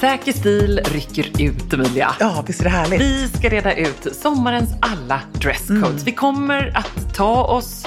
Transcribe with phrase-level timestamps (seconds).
[0.00, 2.14] Säker stil rycker ut Emilia.
[2.20, 3.00] Ja, visst är det härligt?
[3.00, 6.06] Vi ska reda ut sommarens alla dresscodes.
[6.06, 7.86] Vi kommer att ta oss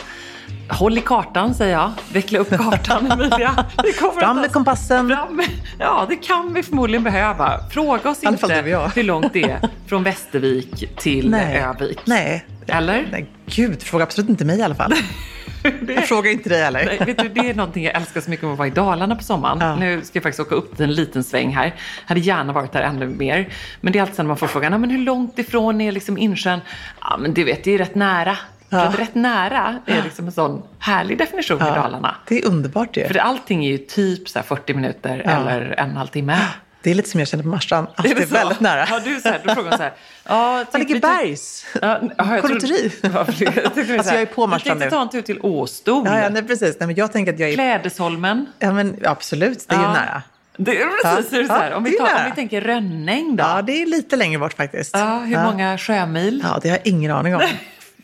[0.70, 1.92] Håll i kartan säger jag.
[2.14, 3.66] Veckla upp kartan Emilia.
[3.84, 5.08] Vi kommer Fram att med kompassen.
[5.10, 5.42] Fram
[5.80, 7.60] ja, det kan vi förmodligen behöva.
[7.72, 8.62] Fråga oss inte
[8.96, 11.58] hur långt det är från Västervik till Nej.
[11.58, 12.00] Övik.
[12.06, 12.46] Nej.
[12.68, 13.08] Eller?
[13.12, 14.94] Nej, gud, fråga absolut inte mig i alla fall.
[15.88, 16.86] Jag frågar inte dig heller.
[16.86, 19.16] Nej, vet du, det är någonting jag älskar så mycket med att vara i Dalarna
[19.16, 19.58] på sommaren.
[19.62, 19.76] Ja.
[19.76, 21.76] Nu ska jag faktiskt åka upp en liten sväng här.
[22.06, 23.50] Hade gärna varit där ännu mer.
[23.82, 26.18] Men det är alltid när man får frågan, "Ja, men hur långt ifrån är liksom
[26.18, 26.60] insjön?
[27.02, 28.38] Ja, men du vet, det är rätt nära.
[28.70, 32.16] Att rätt nära är liksom en sån härlig definition i Dalarna.
[32.28, 33.08] Det är underbart ju.
[33.08, 35.32] För allting är ju typ så här 40 minuter Ja.
[35.32, 36.38] eller en och en halv timme.
[36.84, 37.88] Det är lite som jag känner på Marstrand.
[37.96, 38.34] Att det är, så?
[38.34, 38.86] väldigt nära.
[38.90, 39.94] Ja, du så här, då frågar så här.
[40.28, 41.66] Ja, Han ligger vi- bergs.
[41.82, 42.92] Ja, jag Konditori.
[43.02, 44.92] jag Alltså, jag är på Marstrand Vi nu.
[44.92, 46.04] ta en tur till Åstol.
[46.06, 46.76] Ja, ja, nej, precis.
[46.80, 47.54] Nej, men jag tänker att jag är...
[47.54, 48.46] Klädesholmen.
[48.60, 49.66] Ja, men absolut.
[49.70, 49.88] Det är Ja.
[49.88, 50.24] ju nära.
[50.58, 51.38] Det är precis Ja.
[51.40, 51.74] det så här.
[51.74, 53.44] Om, vi det tar, om vi tänker Rönnäng då.
[53.44, 54.92] Ja, det är lite längre bort faktiskt.
[54.94, 56.44] Ja, hur många sjömil?
[56.48, 57.42] Ja, det har jag ingen aning om.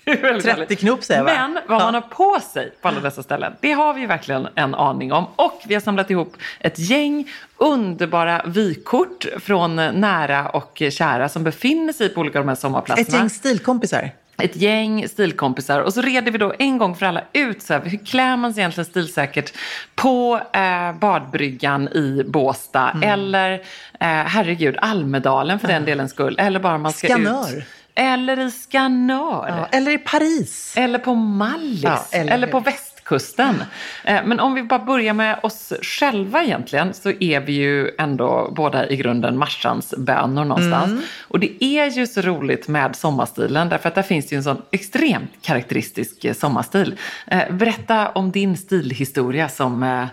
[0.08, 0.80] Det är väldigt 30 härligt.
[0.80, 1.48] knop säger jag bara.
[1.48, 1.86] Men vad Ja.
[1.86, 5.26] man har på sig på alla dessa ställen, det har vi verkligen en aning om.
[5.36, 11.94] Och vi har samlat ihop ett gäng underbara vykort från nära och kära som befinner
[11.94, 13.08] sig på olika av de här sommarplatserna.
[13.08, 14.12] Ett gäng stilkompisar.
[14.42, 17.82] ett gäng stilkompisar och så reder vi då en gång för alla ut så här,
[17.86, 19.54] hur klär man sig egentligen stilsäkert
[19.96, 23.10] på eh, badbryggan i Båstad Mm.
[23.10, 23.60] eller eh,
[24.08, 27.58] herregud Almedalen för den delens skull eller bara man ska Skanör.
[27.58, 27.64] ut.
[28.00, 29.48] Eller i Skanör.
[29.48, 30.74] Ja, eller i Paris.
[30.78, 31.84] Eller på Mallis.
[31.84, 33.64] Ja, eller eller, på västkusten.
[34.04, 38.54] Eh, Men om vi bara börjar med oss själva egentligen så är vi ju ändå
[38.56, 40.92] båda i grunden Marsans bönor någonstans.
[40.92, 41.04] Mm.
[41.28, 44.62] Och det är ju så roligt med sommarstilen därför att där finns ju en sån
[44.72, 46.96] extremt karaktäristisk eh, sommarstil.
[47.28, 50.08] Eh, Berätta om din stilhistoria som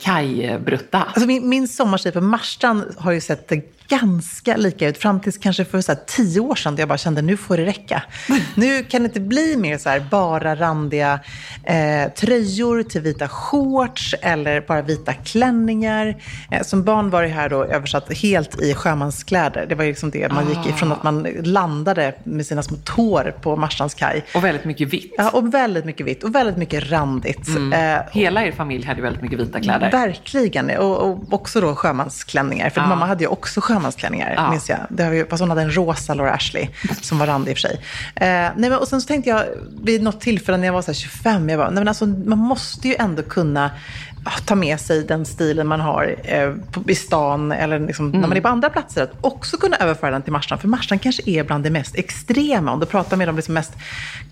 [0.00, 1.02] Kaj-brutta.
[1.02, 3.52] Alltså min, min sommarstil på Marstrand har ju sett
[3.88, 6.74] ganska lika ut fram tills kanske för så tio år sedan.
[6.76, 8.02] Där jag bara kände nu får det räcka.
[8.54, 11.20] nu kan det inte bli mer så här bara randiga
[11.64, 16.16] eh, tröjor till vita shorts eller bara vita klänningar.
[16.50, 19.66] Eh, som barn var det här då översatt helt i sjömanskläder.
[19.68, 23.56] Det var liksom det man gick ifrån att man landade med sina små tår på
[23.56, 24.24] Marstrands kaj.
[24.34, 25.14] Och väldigt mycket vitt.
[25.18, 27.48] Ja, och väldigt mycket vitt och väldigt mycket randigt.
[27.48, 29.90] Eh, Hela er familj hade väldigt mycket vita kläder.
[29.90, 30.70] Verkligen.
[30.78, 32.70] Och, och också då sjömansklänningar.
[32.70, 32.86] För Ja.
[32.86, 33.81] mamma hade ju också sjömanskläder.
[33.82, 34.50] Sommarklänningar, Ja.
[34.50, 34.78] minns jag.
[34.88, 36.68] Det har vi, fast hon hade en rosa Laura Ashley,
[37.00, 37.80] som var randig i och för sig.
[38.14, 38.26] Eh,
[38.56, 39.44] nej, men, och sen så tänkte jag
[39.82, 42.38] vid något tillfälle när jag var så här 25, jag bara, nej, men alltså, man
[42.38, 43.70] måste ju ändå kunna
[44.24, 48.28] ah, ta med sig den stilen man har eh, på, i stan eller liksom, när
[48.28, 49.02] man är på andra platser.
[49.02, 50.60] Att också kunna överföra den till Marstrand.
[50.60, 52.72] För Marstrand kanske är bland det mest extrema.
[52.72, 53.72] Om du pratar med de liksom mest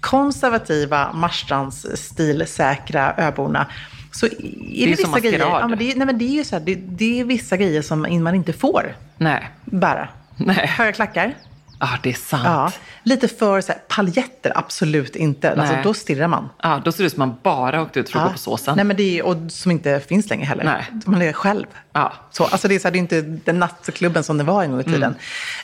[0.00, 3.66] konservativa Marstrands stilsäkra öborna.
[4.12, 5.34] Så är det, ju vissa som maskerad.
[5.34, 5.46] grejer.
[5.60, 7.56] Ja, men det, är- nej, men det är ju så här, det, det är vissa
[7.56, 9.48] grejer som man inte får Nej.
[9.64, 10.08] bära.
[10.36, 10.66] Nej.
[10.66, 11.34] Höga klackar.
[11.80, 12.42] Ja, det är sant.
[12.44, 12.72] Ja.
[13.02, 15.52] Lite för så här, paljetter, absolut inte.
[15.52, 16.48] Alltså, då stirrar man.
[16.62, 18.76] Ja, då ser det ut som man bara åkt ut för att gå på såsen.
[18.76, 20.64] Nej, men det är, och som inte finns längre heller.
[20.64, 20.86] Nej.
[21.06, 21.66] Man är själv.
[21.92, 22.12] Ja.
[22.30, 24.70] Så, alltså det, är så här, det är inte den nattklubben som det var en
[24.70, 25.14] gång i tiden.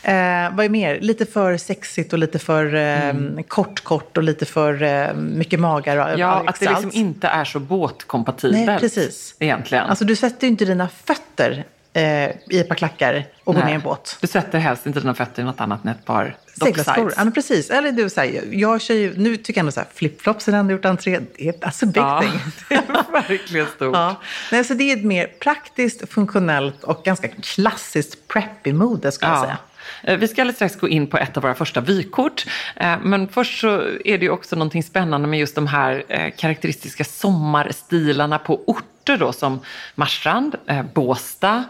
[0.03, 0.51] Mm.
[0.51, 1.01] Eh, vad är mer?
[1.01, 6.13] Lite för sexigt och lite för eh, kort, kort och lite för eh, mycket magar.
[6.13, 8.67] Och, Ja, att det liksom inte är så båtkompatibelt.
[8.67, 9.35] Nej, precis.
[9.39, 9.85] Egentligen.
[9.85, 11.65] Alltså du sätter ju inte dina fötter
[11.97, 13.65] eh, i ett par klackar och Nej.
[13.65, 14.17] ner i en båt.
[14.21, 17.13] Du sätter helst inte dina fötter i något annat än ett par Seglarskor.
[17.17, 17.71] Ja, men precis.
[17.71, 20.53] Eller du, så här, jag kör ju, nu tycker jag ändå så här, flipflops har
[20.53, 21.21] ändå gjort entré.
[21.37, 22.41] Det är alltså big Ja, thing.
[22.69, 23.95] det är verkligen stort.
[23.95, 24.21] Ja.
[24.53, 29.59] Nej, så det är ett mer praktiskt, funktionellt och ganska klassiskt preppy-mode skulle jag säga.
[30.03, 32.47] Eh, vi ska alldeles strax gå in på ett av våra första vykort.
[32.77, 36.31] Eh, men först så är det ju också någonting spännande med just de här eh,
[36.37, 39.61] karaktäristiska sommarstilarna på orter då som
[39.95, 41.65] Marstrand, Båsta, Båstad,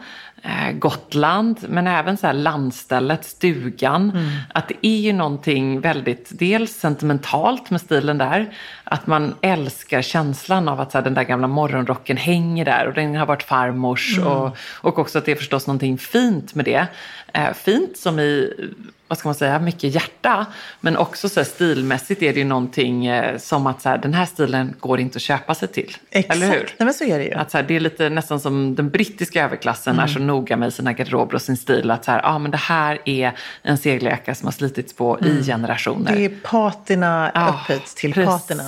[0.72, 4.10] Gotland, men även så här landstället, stugan.
[4.10, 4.28] Mm.
[4.54, 8.54] Att det är ju någonting väldigt, dels sentimentalt med stilen där,
[8.84, 12.94] att man älskar känslan av att så här, den där gamla morgonrocken hänger där och
[12.94, 14.28] den har varit farmors Mm.
[14.28, 16.87] och, och också att det är förstås någonting fint med det.
[17.32, 18.52] Eh, fint som i,
[19.08, 20.47] vad ska man säga, mycket hjärta,
[20.81, 24.26] men också så stilmässigt är det ju någonting eh, som att så här, den här
[24.26, 25.97] stilen går inte att köpa sig till.
[26.11, 26.37] Exakt.
[26.37, 26.75] Eller hur?
[26.79, 27.32] Nej, men så är det ju.
[27.35, 30.73] Att så här, det är lite nästan som den brittiska överklassen är så noga med
[30.75, 31.91] sina garderober och sin stil.
[31.91, 33.32] Att så här, ah, men det här är
[33.62, 36.17] en seglarjacka som har slitits på i generationer.
[36.17, 38.47] Det är patina Ja, upphöjt till precis.
[38.47, 38.62] patina.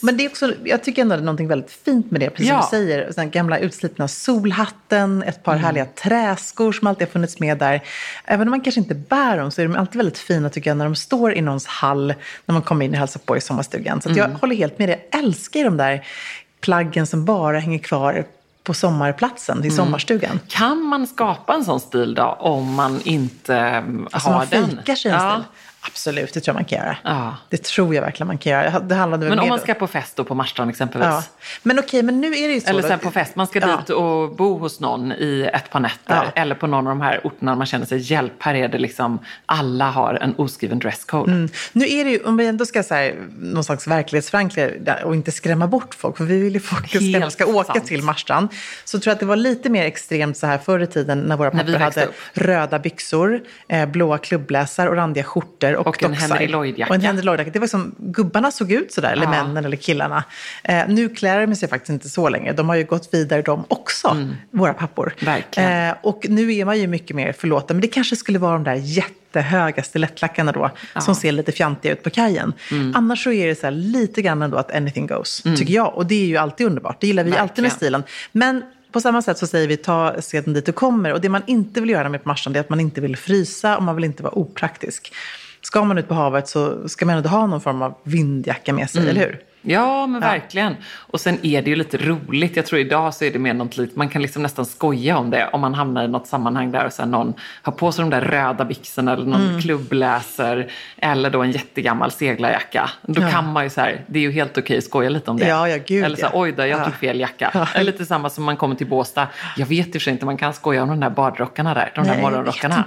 [0.00, 2.48] Men det är också, jag tycker ändå det är någonting väldigt fint med det, precis
[2.48, 2.62] Ja.
[2.62, 3.12] som du säger.
[3.16, 5.42] Den gamla utslitna solhatten, ett Mm.
[5.44, 7.80] par härliga träskor som alltid har funnits med där.
[8.24, 10.76] Även om man kanske inte bär dem så är de alltid väldigt fina tycker jag
[10.76, 12.14] när de står i någons hall
[12.46, 14.00] när man kommer in och hälsar på i sommarstugan.
[14.02, 14.36] Så jag Mm.
[14.40, 15.08] håller helt med dig.
[15.12, 16.06] Jag älskar de där
[16.60, 18.24] plaggen som bara hänger kvar
[18.64, 19.68] på sommarplatsen, Mm.
[19.68, 20.40] i sommarstugan.
[20.48, 24.68] Kan man skapa en sån stil då om man inte Alltså har man den?
[24.70, 25.32] fikar sig en ja.
[25.32, 25.44] stil.
[25.82, 26.96] Absolut, det tror jag man kan göra.
[27.04, 27.36] Ja.
[27.48, 28.80] Det tror jag verkligen man kan göra.
[28.80, 31.08] Det handlade Men om man ska på fest då på Marstrand exempelvis?
[31.08, 31.22] Ja.
[31.62, 32.68] Men okej, men nu är det ju så.
[32.68, 33.76] Eller sen på fest, man ska Ja.
[33.76, 36.14] dit och bo hos någon i ett par nätter.
[36.14, 36.24] Ja.
[36.34, 39.18] Eller på någon av de här orterna man känner sig, hjälp, här är det liksom,
[39.46, 41.32] alla har en oskriven dresscode.
[41.32, 41.48] Mm.
[41.72, 45.14] Nu är det ju, om vi ändå ska så här, någon slags verklighetsförankra där och
[45.14, 47.86] inte skrämma bort folk, för vi vill ju folk ska, ska åka sant.
[47.86, 48.48] till Marstrand,
[48.84, 51.36] så tror jag att det var lite mer extremt så här förr i tiden när
[51.36, 52.14] våra pappor hade upp.
[52.32, 56.12] röda byxor, eh, blåa klubbläsar och randiga skjortor och, Och en.
[56.14, 56.88] Henry Lloyd-jacka.
[56.90, 57.50] Och en Henry Lloyd-jacka.
[57.50, 59.30] Det var som gubbarna såg ut sådär, eller Ja.
[59.30, 60.24] männen eller killarna.
[60.64, 62.52] Eh, nu klär de sig faktiskt inte så länge.
[62.52, 64.16] De har ju gått vidare de också,
[64.50, 65.14] våra pappor.
[65.20, 65.34] Mm.
[65.34, 65.88] Verkligen.
[65.88, 67.76] Eh, och nu är man ju mycket mer förlåten.
[67.76, 70.70] Men det kanske skulle vara de där jättehöga stilettlackarna då,
[71.00, 72.52] som ser lite fjantiga ut på kajen.
[72.70, 72.92] Mm.
[72.96, 75.94] Annars så är det så lite grann ändå att anything goes, tycker jag.
[75.96, 77.00] Och det är ju alltid underbart.
[77.00, 77.76] Det gillar vi alltid med Verkligen.
[77.76, 78.02] stilen.
[78.32, 78.62] Men
[78.92, 81.12] på samma sätt så säger vi ta seden dit du kommer.
[81.12, 83.76] Och det man inte vill göra med på Marstrand är att man inte vill frysa
[83.76, 85.12] och man vill inte vara opraktisk.
[85.70, 88.90] Ska man ut på havet så ska man ändå ha någon form av vindjacka med
[88.90, 89.40] sig, eller hur?
[89.62, 90.76] Ja, men verkligen.
[90.96, 92.56] Och sen är det ju lite roligt.
[92.56, 95.30] Jag tror idag så är det mer något lite, man kan liksom nästan skoja om
[95.30, 95.48] det.
[95.52, 98.20] Om man hamnar i något sammanhang där och sen någon har på sig de där
[98.20, 99.60] röda byxorna eller någon Mm.
[99.60, 100.70] klubbläser.
[100.96, 102.90] Eller då en jättegammal seglarjacka.
[103.02, 103.30] Då Ja.
[103.30, 105.48] kan man ju så här, det är ju helt okej att skoja lite om det.
[105.48, 106.40] Ja, ja, gud, eller så här, ja.
[106.40, 106.84] oj då, jag Ja.
[106.84, 107.50] tog fel jacka.
[107.54, 107.66] Ja.
[107.74, 109.28] Eller lite samma som man kommer till Båstad.
[109.56, 111.92] Jag vet i och för sig inte, man kan skoja om de där badrockarna där.
[111.94, 112.84] De Nej, där morgonrockarna.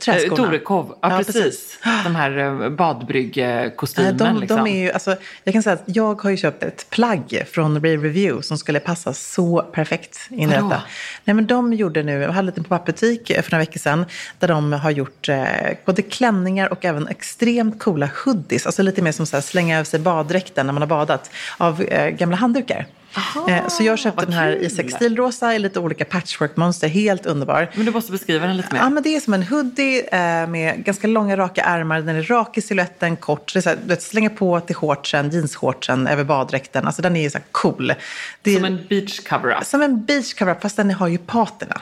[0.00, 0.42] träskorna.
[0.42, 1.78] Eh, Torekov, ja, Ja, precis.
[2.04, 4.16] De här eh, badbryggkostymen.
[4.16, 4.56] de, liksom.
[4.64, 7.74] de är ju, alltså, jag kan säga att jag har ju köpt ett plagg från
[7.74, 10.82] Rave Review som skulle passa så perfekt in i detta.
[11.24, 14.04] Nej, men de gjorde nu, jag hade lite på papperbutik för några veckor sedan,
[14.38, 15.44] där de har gjort eh,
[15.84, 18.66] både klänningar och även extremt coola hoodies.
[18.66, 21.82] Alltså lite mer som så här, slänga över sig baddräkten när man har badat, av
[21.82, 22.86] eh, gamla handdukar.
[23.48, 24.76] Eh, så jag köpte den här i kul.
[24.76, 27.70] textilrosa i lite olika patchwork-mönster, helt underbar.
[27.74, 28.80] Men du måste beskriva den lite mer.
[28.80, 32.00] Ja, men det är som en hoodie eh, med ganska långa raka ärmar.
[32.00, 33.52] Den är rak i siluetten, kort.
[33.52, 36.86] Det är så här, du vet, slänga på till shortsen, jeansshortsen över baddräkten.
[36.86, 37.90] Alltså den är ju så cool.
[38.44, 39.64] Är, Som en beach cover-up.
[39.64, 41.80] som en beach cover fast den har ju patina.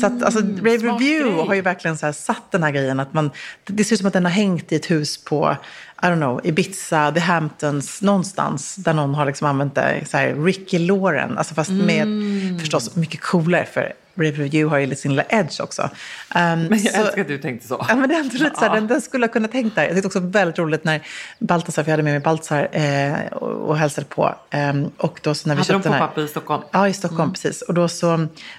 [0.00, 1.46] Så att, alltså, Rave Review grej.
[1.46, 3.30] har ju verkligen så satt den här grejen att man,
[3.64, 5.56] det, det ser ut som att den har hängt i ett hus på,
[6.02, 10.34] I don't know, Ibiza, The Hamptons, någonstans där någon har liksom använt det, så här,
[10.44, 12.58] Ricky Lauren, alltså fast med Mm.
[12.58, 15.82] förstås mycket coolare för Review har ju sin lilla edge också.
[15.82, 15.88] Um,
[16.34, 17.86] Men jag så- älskar att du tänkte så.
[17.88, 19.82] Ja, men det är ändå lite så här, den, den skulle jag kunna tänkt där.
[19.82, 21.00] Jag tyckte också väldigt roligt när
[21.38, 24.34] Baltasar, för jag hade med mig Baltasar eh, och, och hälsade på.
[24.50, 26.06] Ehm, och då så när vi Hade de köpte här...
[26.06, 26.62] pop-up i Stockholm?
[26.72, 27.62] Ja, i Stockholm, precis.
[27.62, 28.06] Och då så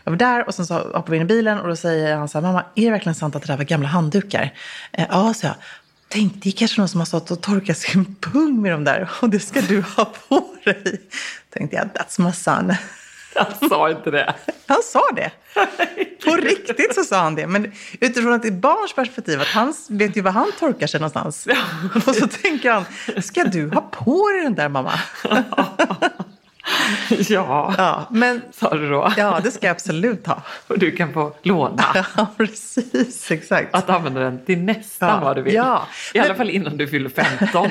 [0.04, 2.30] var vi där och sen så hoppade vi in i bilen och då säger han
[2.30, 4.54] så här, mamma, är det verkligen sant att det där var gamla handdukar?
[4.92, 5.56] Eh, ja, så jag.
[6.14, 9.10] Tänk, det är kanske någon som har stått och torkat sin pung med dem där
[9.22, 11.02] och det ska du ha på dig.
[11.50, 12.74] Tänkte jag, that's my son.
[13.36, 14.36] Jag sa inte det.
[14.66, 15.32] Han sa det.
[16.26, 17.48] På riktigt så sa han det.
[17.48, 21.48] Men utifrån ett barns perspektiv, att han vet ju var han torkar sig någonstans.
[22.08, 22.86] Och så tänker han,
[23.22, 24.94] ska du ha på dig den där mamma?
[27.30, 29.14] Ja, Ja, men sa du då.
[29.18, 30.42] ja, det ska jag absolut ha.
[30.68, 31.84] Och du kan få låna.
[32.18, 33.76] Ja, precis, exakt.
[33.76, 35.54] Att använda den till nästan Ja, vad du vill.
[35.54, 35.88] ja.
[36.14, 37.70] I alla Men- fall innan du fyller 15.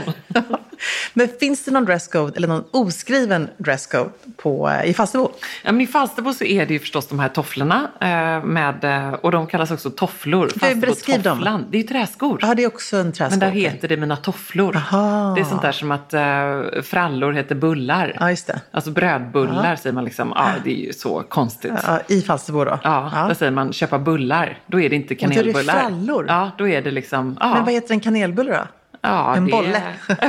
[1.15, 5.31] Men finns det någon dresscode eller någon oskriven dresscode på, i Falsterbo?
[5.63, 7.91] Ja, men I Falsterbo så är det ju förstås de här tofflorna.
[8.01, 10.51] Eh, med, eh, och de kallas också tofflor.
[10.81, 11.65] beskriv dem.
[11.71, 12.39] Det är ju träskor.
[12.43, 13.31] Ja, det är också en träskåp.
[13.31, 14.77] Men där heter det mina tofflor.
[14.77, 15.35] Aha.
[15.35, 18.17] Det är sånt där som att uh, frallor heter bullar.
[18.21, 18.61] Ja, just det.
[18.71, 20.33] Alltså brödbullar säger man liksom.
[20.37, 21.73] Ja, det är ju så konstigt.
[21.87, 22.79] Ja, I Falsterbo då?
[22.83, 24.59] Ja, där säger man köpa bullar.
[24.67, 25.81] Då är det inte då är det kanelbullar.
[25.81, 26.25] frallor?
[26.29, 27.37] Ja, då är det liksom...
[27.41, 28.67] Ja, Men vad heter en kanelbulle då?
[29.02, 29.83] Ja, en det- bolle?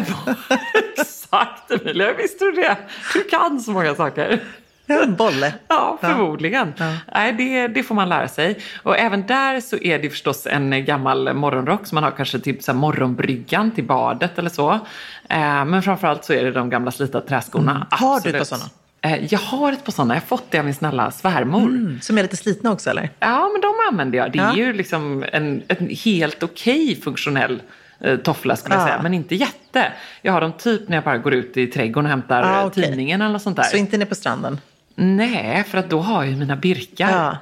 [0.98, 2.78] Exakt Emilia, visste du det?
[3.14, 4.40] Du kan så många saker.
[4.88, 5.54] En bolle.
[5.68, 6.74] Ja, förmodligen.
[7.14, 8.60] Nej, det, det får man lära sig.
[8.84, 12.64] Och även där så är det förstås en gammal morgonrock som man har kanske till
[12.64, 14.72] så här morgonbryggan till badet eller så.
[15.30, 17.72] Eh, men framförallt så är det de gamla slitna träskorna.
[17.72, 17.84] Mm.
[17.92, 18.38] Har du ett Absolut.
[18.38, 18.70] par sådana?
[19.02, 20.14] Eh, jag har ett par sådana.
[20.14, 21.62] Jag har fått det av min snälla svärmor.
[21.70, 23.10] Mm, som är lite slitna också eller?
[23.20, 24.32] Ja, men de använder jag.
[24.32, 24.56] Det är Ja.
[24.56, 27.62] ju liksom en, en helt okej funktionell
[28.04, 28.88] eh, toffla skulle jag Ja.
[28.88, 29.92] säga, men inte jätte.
[30.22, 32.66] Jag har dem typ när jag bara går ut i trädgården och hämtar Ah, eh,
[32.66, 32.84] okej.
[32.84, 33.64] tidningen eller något sånt där.
[33.64, 34.60] Så inte inne på stranden?
[34.96, 37.10] Nej, för att då har jag ju mina birkar.
[37.12, 37.38] Ja.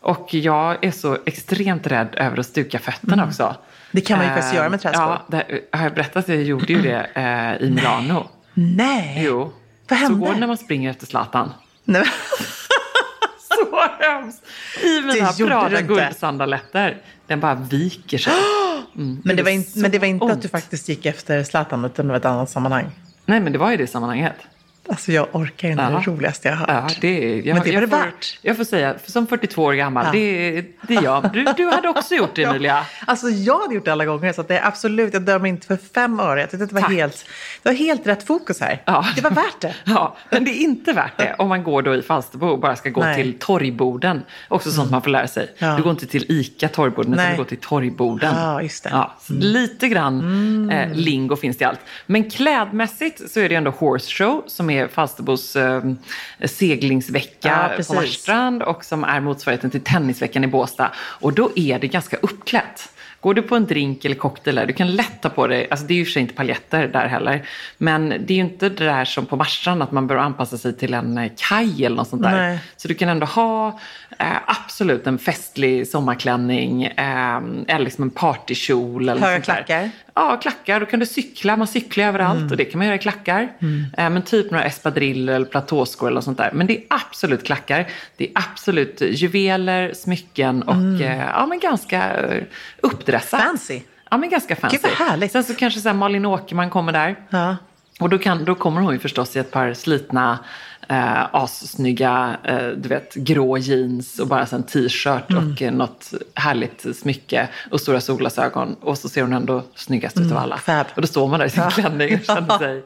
[0.00, 3.42] Och jag är så extremt rädd över att stuka fötterna också.
[3.42, 3.56] Mm.
[3.90, 5.02] Det kan man ju faktiskt Eh, göra med träskor.
[5.02, 8.28] Ja, det, har jag berättat att jag gjorde ju det eh, i Milano?
[8.54, 9.22] Nej!
[9.26, 9.52] Jo.
[9.88, 10.26] Vad Så hände?
[10.26, 11.52] går det när man springer efter Zlatan.
[11.84, 12.04] Nej.
[13.38, 14.42] Så hemskt!
[14.84, 16.96] I mina Prada guldsandaletter.
[17.26, 18.32] Den bara viker sig.
[18.96, 20.42] Mm, Men det, var in, men det var inte att ont.
[20.42, 22.84] du faktiskt gick efter Zlatan, utan det var ett annat sammanhang.
[23.26, 24.32] Nej, men det var ju det sammanhanget.
[24.88, 25.98] Alltså jag orkar inte, det Ja.
[26.04, 26.98] det roligaste jag har Ja, hört.
[27.00, 28.38] det är, jag, Men det var det värt.
[28.42, 30.12] Jag får säga, som 42 år gammal, Ja.
[30.12, 31.30] det, det är jag.
[31.32, 32.86] Du, du hade också gjort det, Emilia.
[33.06, 35.66] Alltså jag hade gjort det alla gånger, så att det är absolut, jag dömer inte
[35.66, 36.40] för fem öre.
[36.40, 36.92] Jag tyckte det var, Tack.
[36.92, 37.24] helt,
[37.62, 38.82] det var helt rätt fokus här.
[38.84, 39.06] Ja.
[39.16, 39.74] Det var värt det.
[39.84, 42.76] Ja, men det är inte värt det om man går då i Falsterbo och bara
[42.76, 43.14] ska gå Nej.
[43.22, 44.22] till torgborden.
[44.48, 45.52] Också sånt man får lära sig.
[45.58, 45.76] Ja.
[45.76, 48.34] Du går inte till ICA torgborden, utan du går till torgborden.
[48.36, 48.90] Ja, just det.
[48.92, 51.80] Ja, så Lite grann eh, lingo finns det i allt.
[52.06, 55.82] Men klädmässigt så är det ändå Horse Show som är Falsterbos eh,
[56.44, 57.94] seglingsvecka Ja, på.
[57.94, 60.90] Marstrand och som är motsvarigheten till tennisveckan i Båstad.
[60.96, 62.90] Och då är det ganska uppklätt.
[63.24, 65.86] Går du på en drink eller cocktail där, du kan lätt ta på dig, alltså
[65.86, 67.46] det är ju för sig inte paljetter där heller,
[67.78, 70.76] men det är ju inte det där som på Marstrand att man behöver anpassa sig
[70.76, 72.36] till en eh, kaj eller något sånt där.
[72.36, 72.58] Nej.
[72.76, 73.80] Så du kan ändå ha
[74.18, 77.36] eh, absolut en festlig sommarklänning eh,
[77.68, 79.08] eller liksom en partykjol.
[79.08, 79.90] Eller Höga sånt där.
[80.16, 80.80] Ja, klackar.
[80.80, 81.56] Då kan du cykla.
[81.56, 82.50] Man cyklar överallt Mm.
[82.50, 83.42] och det kan man göra i klackar.
[83.96, 86.50] Eh, men typ några espadrille eller platåskor eller sånt där.
[86.52, 87.86] Men det är absolut klackar.
[88.16, 92.42] Det är absolut juveler, smycken och eh, ja, men ganska eh,
[92.80, 93.40] uppdressat.
[93.40, 93.48] Mm.
[93.50, 93.80] Fancy.
[94.10, 94.76] Ja, men ganska fancy.
[94.82, 95.32] Gud, vad härligt.
[95.32, 97.16] Sen så kanske så här Malin Åkerman kommer där.
[97.30, 97.56] Ja.
[98.00, 100.38] Och då, kan, då kommer hon ju förstås i ett par slitna,
[100.88, 105.52] eh, assnygga, eh, du vet, grå jeans och bara en t-shirt Mm.
[105.52, 108.76] och eh, något härligt smycke och stora solglasögon.
[108.80, 110.54] Och så ser hon ändå snyggast ut av alla.
[110.54, 110.86] Mm, fab.
[110.94, 112.82] Och då står man där i sin klänning och känner sig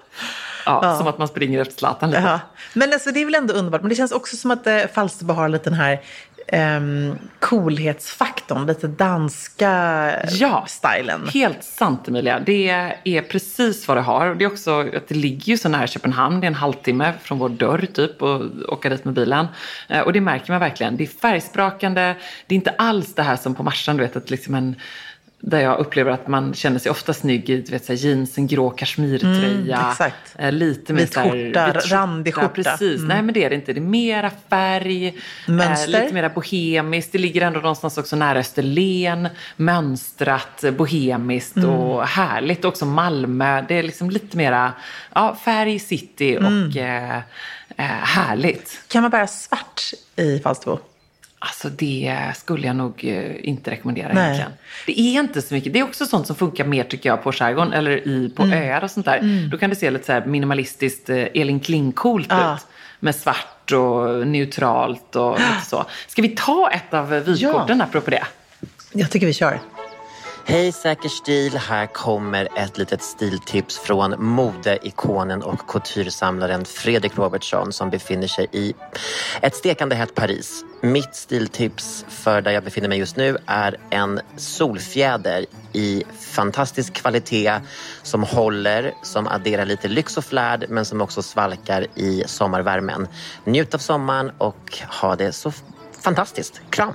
[0.66, 2.22] ja, som att man springer efter Zlatan lite.
[2.22, 2.40] Ja.
[2.74, 3.80] Men alltså, det är väl ändå underbart.
[3.80, 6.00] Men det känns också som att eh, Falsterbo har lite den här
[6.48, 8.66] ehm, coolhetsfaktorn.
[8.66, 9.70] Lite danska
[10.30, 10.66] Ja.
[10.68, 11.28] stilen.
[11.34, 12.40] Helt sant Emilia.
[12.40, 12.68] Det
[13.04, 14.34] är precis vad det har.
[14.34, 16.40] Det är också att det ligger ju så nära Köpenhamn.
[16.40, 19.46] Det är en halvtimme från vår dörr typ och åka dit med bilen.
[19.88, 20.96] Eh, Och det märker man verkligen.
[20.96, 22.14] Det är färgsprakande.
[22.46, 24.76] Det är inte alls det här som på Marstrand, du vet att liksom en
[25.40, 28.38] där jag upplever att man känner sig ofta snygg i du vet, så här, jeans,
[28.38, 29.76] en grå kashmirtröja.
[29.76, 30.34] Mm, exakt.
[30.38, 32.48] eh, lite mer Vit skjorta, vit randig skjorta.
[32.48, 32.96] Precis.
[32.98, 33.08] Mm.
[33.08, 33.72] Nej men det är det inte.
[33.72, 35.14] Det är mera färg.
[35.46, 35.94] Mönster.
[35.94, 37.12] Eh, lite mera bohemiskt.
[37.12, 39.28] Det ligger ändå någonstans också nära Österlen.
[39.56, 41.70] Mönstrat, eh, bohemiskt Mm.
[41.70, 42.64] och härligt.
[42.64, 43.62] Också Malmö.
[43.68, 44.72] Det är liksom lite mera
[45.14, 46.70] ja, färg, city och Mm.
[46.76, 47.22] eh, eh,
[48.02, 48.80] härligt.
[48.88, 49.82] Kan man bära svart
[50.16, 50.78] i Falsterbo?
[51.40, 54.24] Alltså det skulle jag nog eh, inte rekommendera Nej.
[54.24, 54.52] egentligen.
[54.86, 55.72] Det är inte så mycket.
[55.72, 58.62] Det är också sånt som funkar mer tycker jag på skärgården eller i, på Mm.
[58.62, 59.48] öar och sånt där.
[59.50, 62.54] Då kan det se lite så här minimalistiskt eh, Elin Kling-coolt Ja.
[62.54, 62.66] ut.
[63.00, 63.36] Med svart
[63.68, 65.84] svart och neutralt och lite så.
[66.06, 67.84] Ska vi ta ett av vykorten Ja.
[67.84, 68.24] apropå det?
[68.92, 69.60] Jag tycker vi kör.
[70.50, 77.90] Hej Säker stil, här kommer ett litet stiltips från modeikonen och couturesamlaren Fredrik Robertsson som
[77.90, 78.74] befinner sig i
[79.42, 80.64] ett stekande hett Paris.
[80.80, 87.60] Mitt stiltips för där jag befinner mig just nu är en solfjäder i fantastisk kvalitet
[88.02, 93.08] som håller, som adderar lite lyx och flärd men som också svalkar i sommarvärmen.
[93.44, 95.52] Njut av sommaren och ha det så
[96.02, 96.60] fantastiskt.
[96.70, 96.94] Kram!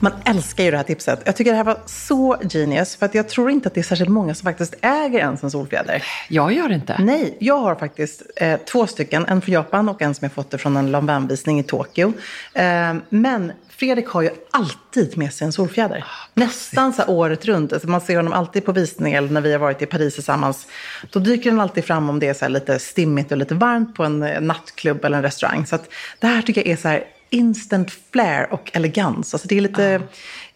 [0.00, 1.22] Man älskar ju det här tipset.
[1.24, 3.84] Jag tycker det här var så genius, för att jag tror inte att det är
[3.84, 6.02] särskilt många som faktiskt äger ens en solfjäder.
[6.28, 6.96] Jag gör inte.
[6.98, 9.26] Nej, jag har faktiskt eh, två stycken.
[9.26, 12.12] En från Japan och en som jag fått det från en Lanvin-visning i Tokyo.
[12.54, 16.04] Eh, men Fredrik har ju alltid med sig en solfjäder.
[16.34, 17.72] Nästan så året runt.
[17.72, 20.66] Alltså man ser honom alltid på visning eller när vi har varit i Paris tillsammans.
[21.10, 24.04] Då dyker den alltid fram om det är så lite stimmigt och lite varmt på
[24.04, 25.66] en eh, nattklubb eller en restaurang.
[25.66, 29.34] Så att det här tycker jag är så här instant flair och elegans.
[29.34, 30.02] Alltså det är lite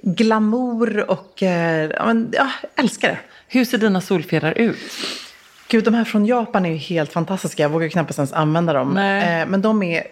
[0.03, 3.19] glamour och eh, ja, men, ja, älskar det.
[3.49, 4.77] Hur ser dina solfjädrar ut?
[5.69, 7.63] Gud, de här från Japan är ju helt fantastiska.
[7.63, 8.93] Jag vågar knappast ens använda dem.
[8.95, 9.41] Nej.
[9.41, 10.07] Eh, men de är...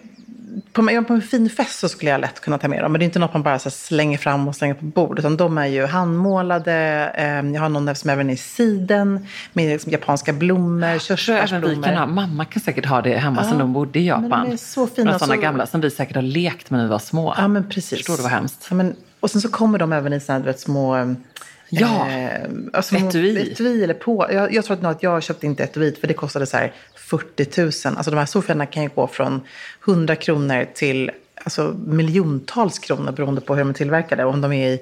[0.86, 2.92] På, på en fin fest så skulle jag lätt kunna ta med dem.
[2.92, 5.18] Men det är inte något man bara så slänger fram och slänger på bord.
[5.18, 6.72] Utan de är ju handmålade.
[7.14, 9.26] Eh, jag har någon där som även är i siden.
[9.52, 12.06] Med liksom japanska blommor, körsbärsblommor.
[12.06, 14.46] mamma kan säkert ha det hemma Ja, sen de bodde i men Japan.
[14.46, 15.04] de är så fina.
[15.04, 17.34] Några sådana Så- gamla som vi säkert har lekt med när vi var små.
[17.36, 17.98] Ja, men precis.
[17.98, 18.66] Förstår du vad hemskt?
[18.70, 20.52] Ja, men, och sen så kommer de även i sådana här,
[21.68, 21.78] små...
[21.80, 22.40] eh, Ja,
[22.72, 23.52] alltså, etui.
[23.52, 24.26] etui eller på.
[24.32, 27.60] Jag, jag tror att, att jag köpte inte etuiet för det kostade så här 40
[27.62, 27.96] 000.
[27.96, 29.40] Alltså de här solfjädrarna kan ju gå från
[29.88, 31.10] 100 kronor till
[31.44, 34.24] alltså, miljontals kronor beroende på hur de är tillverkade.
[34.24, 34.80] Om de är i,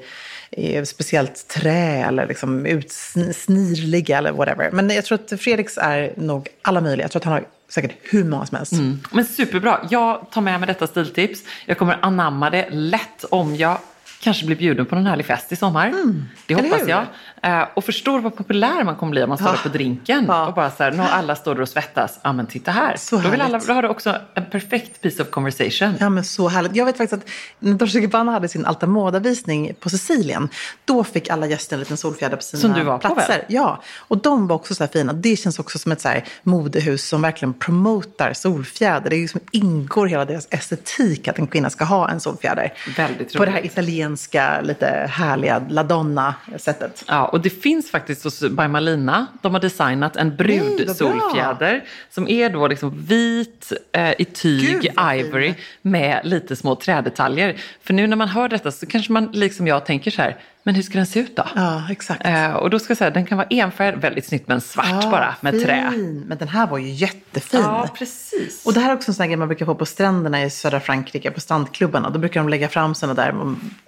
[0.51, 4.71] i speciellt trä eller liksom utsnirliga eller whatever.
[4.71, 7.05] Men jag tror att Fredriks är nog alla möjliga.
[7.05, 8.73] Jag tror att han har säkert hur många som helst.
[9.13, 9.87] Men superbra.
[9.91, 11.41] Jag tar med mig detta stiltips.
[11.67, 13.79] Jag kommer anamma det lätt om jag
[14.21, 15.87] kanske blir bjuden på någon härlig fest i sommar.
[15.87, 16.25] det Mm.
[16.49, 17.05] eller hoppas jag.
[17.43, 19.53] Eh, och förstår vad populär man kommer bli om man står Ja.
[19.53, 20.25] där på drinken.
[20.29, 20.47] Ja.
[20.47, 22.21] Och bara så här, har alla står där och svettas.
[22.23, 22.97] Ja men titta här.
[22.97, 25.95] Så då, vill alla, då har du också en perfekt piece of conversation.
[26.01, 26.77] Ja, men så härligt.
[26.77, 30.49] Jag vet faktiskt att när Dolce Gabbana hade sin Alta Moda-visning på Sicilien,
[30.85, 33.33] då fick alla gäster en liten solfjäder på sina Som du var på, platser.
[33.33, 33.41] väl?
[33.49, 35.13] Ja, och de var också så här fina.
[35.13, 39.11] Det känns också som ett så här modehus som verkligen promotar solfjäder.
[39.11, 42.73] Det är ju som ingår hela deras estetik att en kvinna ska ha en solfjäder.
[42.97, 43.73] Väldigt På det här roligt.
[44.07, 47.05] Italienska, lite härliga La Donna-sättet.
[47.09, 52.51] Ja, och det finns faktiskt hos By Malina, de har designat en brudsolfjäder som är
[52.51, 57.57] då liksom vit eh, i tyg, Gud, ivory, med lite små trädetaljer.
[57.83, 60.75] För nu när man hör detta så kanske man liksom jag tänker så här, men
[60.75, 61.45] hur ska den se ut då?
[61.55, 62.27] Ja, exakt.
[62.27, 65.11] Eh, och då ska jag säga, den kan vara enfärgad, väldigt snyggt, men svart Ja,
[65.11, 65.63] bara med fin.
[65.63, 65.93] trä.
[66.27, 67.61] Men den här var ju jättefin.
[67.63, 68.67] Ja, precis.
[68.67, 70.81] Och det här är också en sån grej man brukar få på stränderna i södra
[70.81, 72.11] Frankrike, på strandklubbarna.
[72.11, 73.35] Då brukar de lägga fram såna där,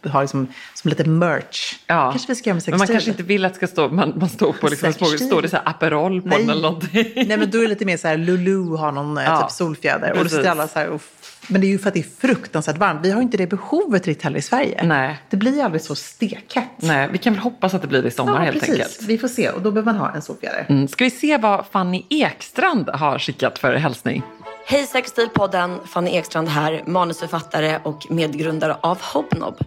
[0.05, 1.75] och ha liksom, som lite merch.
[1.87, 2.11] Ja.
[2.11, 4.29] Kanske vi ska göra med men man kanske inte vill att ska stå, man, man
[4.29, 7.13] står på liksom små, står det så här Aperol på den eller någonting.
[7.15, 9.51] Nej, men då är det lite mer så här, Lulu har någon eh, Ja, typ
[9.51, 10.11] solfjäder.
[10.11, 10.37] Och då precis.
[10.39, 11.11] sitter alla så här, uff.
[11.49, 13.01] Men det är ju för att det är fruktansvärt varmt.
[13.03, 14.85] Vi har ju inte det behovet riktigt heller i Sverige.
[14.85, 15.19] Nej.
[15.31, 16.69] Det blir ju aldrig så stekhett.
[16.77, 18.75] Nej, vi kan väl hoppas att det blir i sommar ja, helt precis.
[18.75, 19.03] enkelt.
[19.03, 20.67] Vi får se och då behöver man ha en solfjäder.
[20.69, 20.89] Mm.
[20.89, 24.23] Ska vi se vad Fanny Ekstrand har skickat för hälsning?
[24.71, 29.59] Hej Säkerstilpodden, Fanny Ekstrand här, manusförfattare och medgrundare av Hobnob.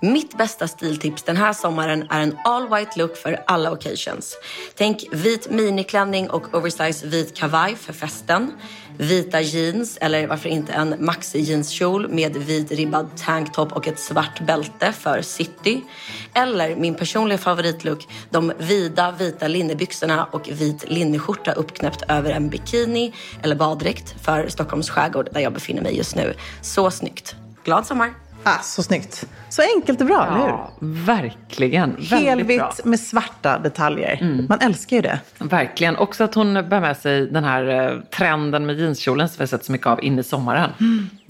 [0.00, 4.36] Mitt bästa stiltips den här sommaren är en all white look för alla occasions.
[4.74, 8.52] Tänk vit miniklänning och oversize vit kavaj för festen.
[8.98, 14.40] Vita jeans eller varför inte en maxi jeanskjol med vit ribbad tanktop och ett svart
[14.40, 15.84] bälte för city.
[16.34, 23.14] Eller min personliga favoritlook, de vida vita linnebyxorna och vit linneskjorta uppknäppt över en bikini
[23.42, 26.34] eller baddräkt för Stockholms skärgård där jag befinner mig just nu.
[26.62, 27.36] Så snyggt.
[27.64, 28.25] Glad sommar!
[28.42, 29.26] Ah, så snyggt.
[29.48, 30.48] Så enkelt och bra, eller hur?
[30.48, 31.96] Ja, verkligen.
[32.10, 34.44] Helvitt med svarta detaljer.
[34.48, 35.20] Man älskar ju det.
[35.38, 35.96] Verkligen.
[35.96, 39.46] Också att hon bär med sig den här eh, trenden med jeanskjolen som vi har
[39.46, 40.70] sett så mycket av in i sommaren.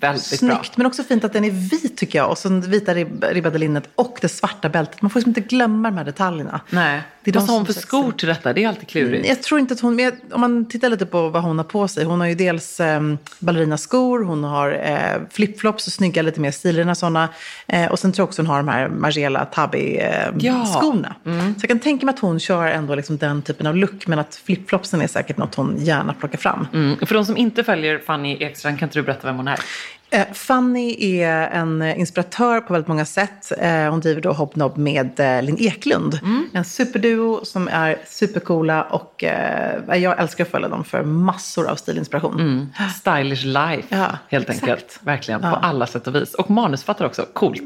[0.01, 0.37] Väldigt bra.
[0.37, 2.31] Snyggt, men också fint att den är vit tycker jag.
[2.31, 5.03] Och så det vita ribb, ribbade linnet och det svarta bältet.
[5.03, 6.61] Man får liksom inte glömma de här detaljerna.
[6.71, 7.03] Nej.
[7.25, 8.53] Det är de Vad sa hon för skor till detta?
[8.53, 9.29] Det är alltid klurigt.
[9.29, 12.05] Jag tror inte att hon, om man tittar lite på vad hon har på sig.
[12.05, 13.01] Hon har ju dels eh,
[13.39, 17.29] ballerinaskor, hon har eh, flipflops, snygga lite mer stilrena sådana.
[17.67, 21.15] Eh, och sen tror jag också hon har de här Margiela Tabi-skorna.
[21.25, 21.31] Ja.
[21.31, 21.55] Mm.
[21.55, 24.07] Så jag kan tänka mig att hon kör ändå liksom den typen av look.
[24.07, 26.67] Men att flipflopsen är säkert något hon gärna plockar fram.
[26.73, 27.07] Mm.
[27.07, 29.61] För de som inte följer Fanny Ekstrand, kan inte du berätta vem hon är?
[30.11, 33.53] Eh, Fanny är en inspiratör på väldigt många sätt.
[33.59, 36.19] Eh, hon driver då Hobnob med eh, Linn Eklund.
[36.23, 36.49] Mm.
[36.53, 39.25] En superduo som är supercoola och
[39.97, 42.41] jag älskar att följa dem för massor av stilinspiration.
[42.41, 42.67] Mm.
[42.97, 44.69] Stylish life, Ja, helt exakt.
[44.69, 44.99] enkelt.
[45.03, 46.35] Verkligen, på alla sätt och vis.
[46.35, 47.27] Och manusfattare också.
[47.33, 47.63] Coolt.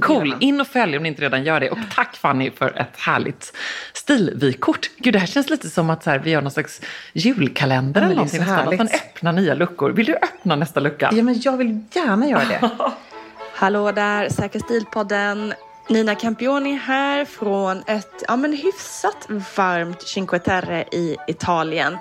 [0.00, 0.34] cool.
[0.40, 1.70] In och följ om ni inte redan gör det.
[1.70, 3.52] Och tack Fanny för ett härligt
[3.92, 4.90] stilvykort.
[4.98, 6.80] Gud, det här känns lite som att så här, vi gör någon slags
[7.12, 8.40] julkalender Ja, eller någonting.
[8.40, 8.68] nästan.
[8.68, 8.88] Att man
[9.22, 9.90] öppnar nya luckor.
[9.90, 11.10] Vill du öppna nästa lucka?
[11.12, 12.70] Ja, men jag vill gärna göra det.
[13.54, 15.54] Hallå där, Säker stilpodden.
[15.88, 21.96] Nina Campioni här från ett ja, men hyfsat varmt Cinque Terre i Italien.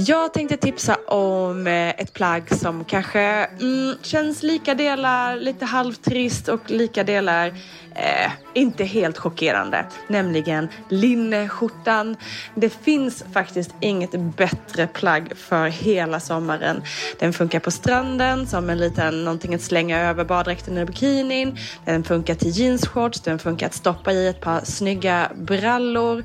[0.00, 6.48] Jag tänkte tipsa om eh, ett plagg som kanske mm, känns lika delar lite halvtrist
[6.48, 7.46] och lika delar
[7.94, 9.86] eh, inte helt chockerande.
[10.08, 12.16] Nämligen linneskjortan.
[12.54, 16.82] Det finns faktiskt inget bättre plagg för hela sommaren.
[17.18, 21.58] Den funkar på stranden som en liten någonting att slänga över baddräkten eller bikinin.
[21.84, 26.24] Den funkar till jeansshorts, den funkar att stoppa i ett par snygga brallor.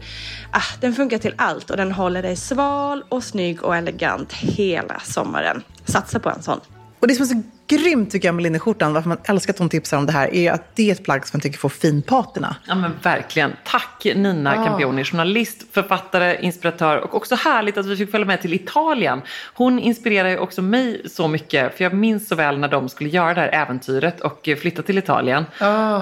[0.52, 5.00] Ah, den funkar till allt och den håller dig sval och snygg och elegant hela
[5.00, 5.64] sommaren.
[5.86, 6.60] Satsa på en sån.
[7.04, 9.70] Och det som är så grymt tycker jag med linneskjortan, varför man älskar att hon
[9.70, 12.56] tipsar om det här, är att det är ett plagg som man tycker får finpatina.
[12.68, 13.54] Ja men verkligen.
[13.64, 18.54] Tack Nina Campioni, journalist, författare, inspiratör och också härligt att vi fick följa med till
[18.54, 19.22] Italien.
[19.54, 23.10] Hon inspirerar ju också mig så mycket för jag minns så väl när de skulle
[23.10, 25.46] göra det här äventyret och eh, flytta till Italien.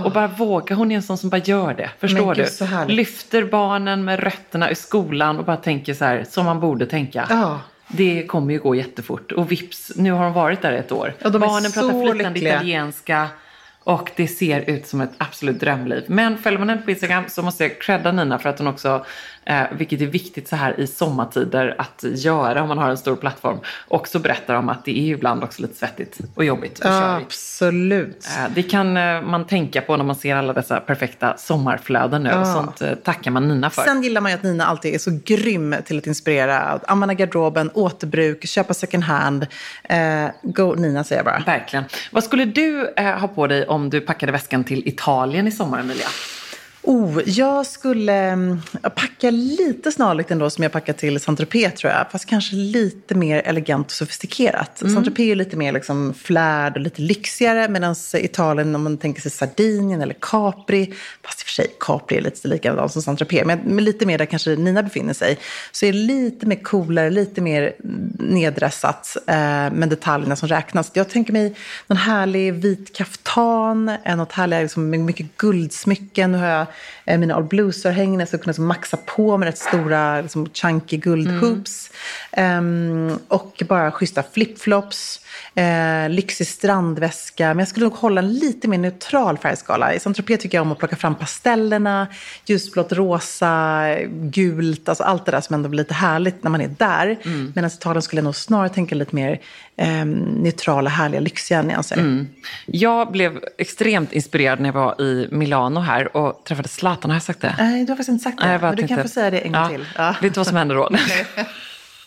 [0.03, 1.89] Och bara våga, hon är en sån som bara gör det.
[1.99, 2.47] Förstår gud,
[2.87, 2.93] du?
[2.93, 7.27] Lyfter barnen med rötterna i skolan och bara tänker så här som man borde tänka.
[7.29, 7.59] Ja.
[7.91, 9.31] Det kommer ju gå jättefort.
[9.31, 11.13] Och vips, nu har de varit där ett år.
[11.19, 12.55] Ja, de Barnen pratar flytande lyckliga.
[12.55, 13.27] italienska.
[13.83, 16.03] Och det ser ut som ett absolut drömliv.
[16.07, 19.05] Men följer man henne på Instagram så måste jag credda Nina för att hon också,
[19.45, 23.15] eh, vilket är viktigt så här i sommartider att göra om man har en stor
[23.15, 27.25] plattform, också berättar om att det är ibland också lite svettigt och jobbigt och körigt.
[27.25, 28.27] Absolut.
[28.37, 32.31] Eh, Det kan eh, man tänka på när man ser alla dessa perfekta sommarflöden nu.
[32.33, 33.81] Och sånt eh, tackar man Nina för.
[33.81, 36.59] Sen gillar man ju att Nina alltid är så grym till att inspirera.
[36.59, 39.47] Att använda garderoben, återbruk, köpa second hand.
[39.83, 41.43] Eh, go Nina säger jag bara.
[41.45, 41.85] Verkligen.
[42.11, 45.79] Vad skulle du eh, ha på dig om du packade väskan till Italien i sommar,
[45.79, 46.07] Emilia?
[46.83, 52.11] Oh, jag skulle mm, packa lite snarlikt ändå som jag packar till Saint-Tropez tror jag.
[52.11, 54.81] Fast kanske lite mer elegant och sofistikerat.
[54.81, 54.93] Mm.
[54.93, 57.69] Saint-Tropez är lite mer liksom flärd och lite lyxigare.
[57.69, 60.93] Medan Italien, om man tänker sig Sardinien eller Capri.
[61.23, 63.45] Fast i och för sig, Capri är lite likadant som Saint-Tropez.
[63.45, 65.37] Men, lite mer där kanske Nina befinner sig.
[65.71, 67.73] Så är det lite mer coolare, lite mer
[68.19, 69.17] neddressat.
[69.27, 69.35] Eh,
[69.73, 70.91] men detaljerna som räknas.
[70.93, 71.55] Jag tänker mig
[71.87, 73.91] någon härlig vit kaftan.
[74.15, 76.31] Något härligt liksom, med mycket guldsmycken.
[76.31, 76.67] Nu har jag
[77.05, 78.19] mina All Blues-örhängen.
[78.19, 81.91] Jag kunna liksom maxa på med rätt stora liksom, chunky guldhoops.
[82.31, 85.20] Ehm, och bara schyssta flipflops.
[85.55, 87.47] Eh, lyxig strandväska.
[87.47, 89.93] Men jag skulle nog hålla en lite mer neutral färgskala.
[89.93, 92.07] I Saint-Tropez tycker jag om att plocka fram pastellerna.
[92.45, 94.89] Ljusblått, rosa, gult.
[94.89, 97.17] Alltså allt det där som ändå blir lite härligt när man är där.
[97.55, 99.39] Medan i Italien skulle jag nog snarare tänka lite mer
[99.77, 102.25] eh, neutrala, härliga, lyxiga nyanser.
[102.65, 107.11] Jag blev extremt inspirerad när jag var i Milano här och träffade Zlatan.
[107.11, 107.55] Har jag sagt det?
[107.59, 108.47] Nej, du har faktiskt inte sagt det.
[108.47, 109.69] Nej, men du kan få säga det en gång Ja.
[109.69, 109.85] till.
[109.97, 110.15] Ja.
[110.21, 110.89] Vet du vad som hände då?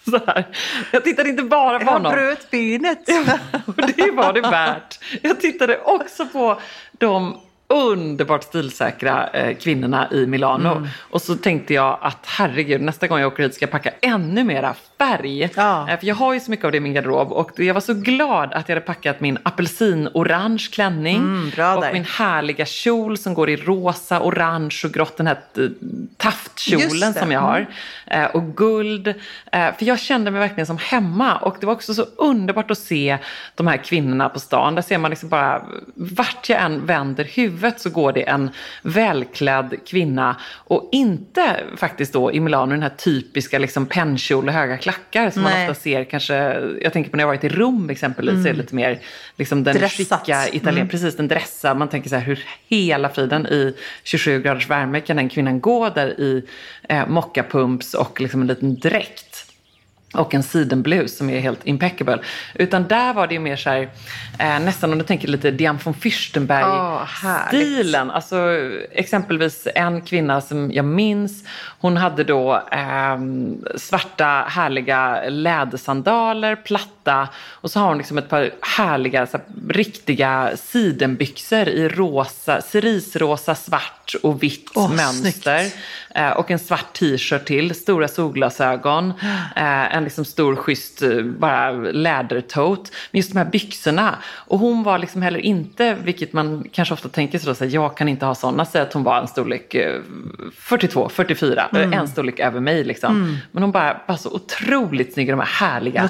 [0.10, 0.46] Så här.
[0.90, 2.12] Jag tittade inte bara på Jag honom.
[2.12, 3.06] bröt benet.
[3.96, 4.98] Det var det värt.
[5.22, 6.60] Jag tittade också på
[6.92, 7.36] de
[7.68, 10.68] underbart stilsäkra eh, kvinnorna i Milano.
[10.72, 10.88] Mm.
[10.98, 14.44] Och så tänkte jag att herregud, nästa gång jag åker hit ska jag packa ännu
[14.44, 15.50] mera färg.
[15.56, 15.90] Ja.
[15.90, 17.32] Eh, för jag har ju så mycket av det i min garderob.
[17.32, 21.16] Och jag var så glad att jag hade packat min apelsinorange klänning.
[21.16, 21.92] Mm, och där.
[21.92, 25.16] min härliga kjol som går i rosa, orange och grått.
[25.16, 25.64] Den här eh,
[26.16, 27.02] taftkjolen.
[27.02, 27.14] Mm.
[27.14, 27.66] som jag har.
[28.06, 29.14] Eh, och guld.
[29.52, 31.36] För jag kände mig verkligen som hemma.
[31.36, 33.18] Och det var också så underbart att se
[33.54, 34.74] de här kvinnorna på stan.
[34.74, 35.62] Där ser man liksom bara,
[35.94, 38.50] vart jag än vänder huvudet så går det en
[38.82, 40.36] välklädd kvinna.
[40.54, 45.42] Och inte faktiskt då i Milano den här typiska liksom pennkjol och höga klackar som
[45.42, 45.52] Nej.
[45.52, 46.34] man ofta ser kanske,
[46.80, 48.98] jag tänker på när jag varit i Rom exempelvis, så är det lite mer
[49.36, 50.20] liksom den Dressat.
[50.20, 51.74] skicka italien, precis den dressa.
[51.74, 55.88] Man tänker så här hur hela friden i 27 graders värme kan den kvinnan gå
[55.88, 56.42] där i
[56.88, 59.23] eh, mockapumps och liksom en liten dräkt.
[60.14, 62.18] Och en sidenblus som är helt impeccable.
[62.54, 63.88] Utan där var det ju mer så här,
[64.38, 68.10] eh, nästan om du tänker lite Diane von Fürstenberg-stilen.
[68.10, 68.36] alltså
[68.92, 71.44] exempelvis en kvinna som jag minns,
[71.80, 73.18] hon hade då eh,
[73.76, 80.50] svarta härliga lädersandaler, platta och så har hon liksom ett par härliga, så här, riktiga
[80.56, 85.64] sidenbyxor i rosa, cerisrosa, svart och vitt Åh, mönster.
[86.14, 89.08] Eh, och en svart t-shirt till, stora solglasögon,
[89.56, 92.90] eh, en en liksom stor schysst eh, bara lädertote.
[93.10, 94.18] Men just de här byxorna.
[94.26, 97.70] Och hon var liksom heller inte, vilket man kanske ofta tänker sig då, så här,
[97.70, 98.64] jag kan inte ha sådana.
[98.64, 100.00] Säg att hon var en storlek eh,
[100.58, 101.92] 42, 44, Mm.
[101.92, 103.38] en storlek över mig liksom.
[103.52, 106.08] Men hon bara var så otroligt snygg i de här härliga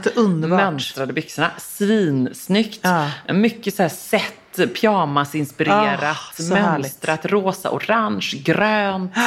[0.49, 1.51] mönstrade byxorna.
[1.59, 2.81] Svinsnyggt.
[2.83, 3.11] Ja.
[3.35, 6.83] Mycket så här set, pyjamasinspirerat, Ah, så härligt.
[6.83, 9.13] mönstrat, rosa, orange, grönt.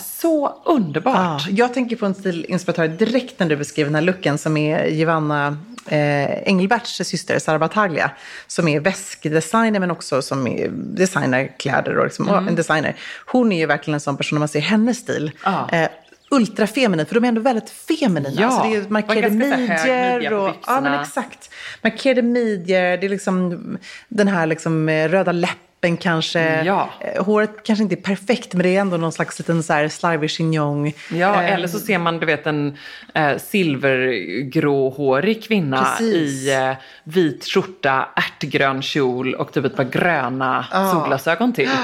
[0.00, 1.46] Så underbart.
[1.46, 4.86] Ja, jag tänker på en stilinspiratör direkt när du beskrev den här looken som är
[4.86, 5.58] Giovanna
[5.88, 8.10] eh, Engelberts syster Sara Battaglia.
[8.46, 12.96] Som är väskdesigner men också som är designerkläder och, liksom, och en designer.
[13.26, 15.32] Hon är ju verkligen en sån person när man ser hennes stil.
[15.44, 15.68] Ja.
[15.72, 15.88] Eh,
[16.30, 18.30] ultrafeminin, för de är ändå väldigt feminina.
[18.40, 20.32] Ja, alltså det är markerade midjor.
[20.32, 21.50] Och, ja, men exakt.
[21.82, 26.62] Markerade midjor, det är liksom den här liksom, eh, röda läppen kanske.
[26.64, 26.90] Ja.
[27.00, 29.88] Eh, Håret kanske inte är perfekt, men det är ändå någon slags liten så här
[29.88, 30.92] slarvig chignon.
[31.10, 32.76] Ja, Eh, eller så ser man du vet en
[33.14, 36.46] eh, silvergråhårig kvinna Precis.
[36.46, 36.72] i eh,
[37.04, 41.68] vit skjorta, ärtgrön kjol och typ ett par gröna solglasögon till.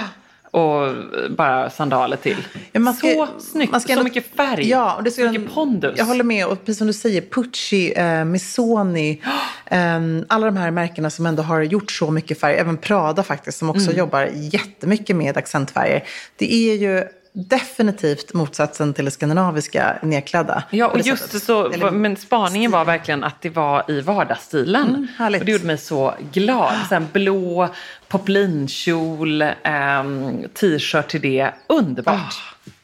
[0.50, 0.94] Och
[1.30, 2.36] bara sandaler till.
[2.72, 5.32] Ja, man ska- så snyggt, man ska så mycket färg, Ja, och det ska så
[5.32, 5.94] mycket pondus.
[5.98, 6.46] Jag håller med.
[6.46, 9.22] Och precis som du säger, Pucci, eh, Missoni,
[9.66, 12.54] eh, alla de här märkena som ändå har gjort så mycket färg.
[12.56, 13.80] Även Prada faktiskt, som Mm.
[13.82, 16.04] också jobbar jättemycket med accentfärger.
[16.36, 17.04] Det är ju
[17.46, 20.62] definitivt motsatsen till det skandinaviska nedklädda.
[20.70, 21.42] Ja, och just sättet.
[21.42, 24.88] så, Eller- men spaningen var verkligen att det var i vardagsstilen.
[24.88, 25.40] Mm, härligt.
[25.40, 26.72] och det gjorde mig så glad.
[26.90, 27.68] Här blå
[28.08, 31.50] poplinkjol, ehm, t-shirt till det.
[31.66, 32.14] Underbart.
[32.14, 32.32] Ah.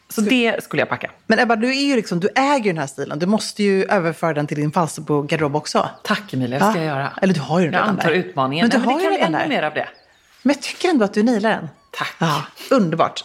[0.09, 1.11] Så det skulle jag packa.
[1.27, 3.19] Men Ebba, du, är ju liksom, du äger ju den här stilen.
[3.19, 5.89] Du måste ju överföra den till din Falsterbo-garderob också.
[6.05, 6.85] Tack Emilia, det ska Ja.
[6.85, 7.13] jag göra.
[7.23, 8.17] Eller du har ju den Jag redan antar där.
[8.17, 8.69] utmaningen.
[8.71, 9.61] Men du Nej, har det ju kan bli redan ännu där.
[9.61, 9.89] mer av det.
[10.43, 11.69] Men jag tycker ändå att du nailar den.
[11.91, 12.15] Tack.
[12.19, 13.25] Ja, underbart.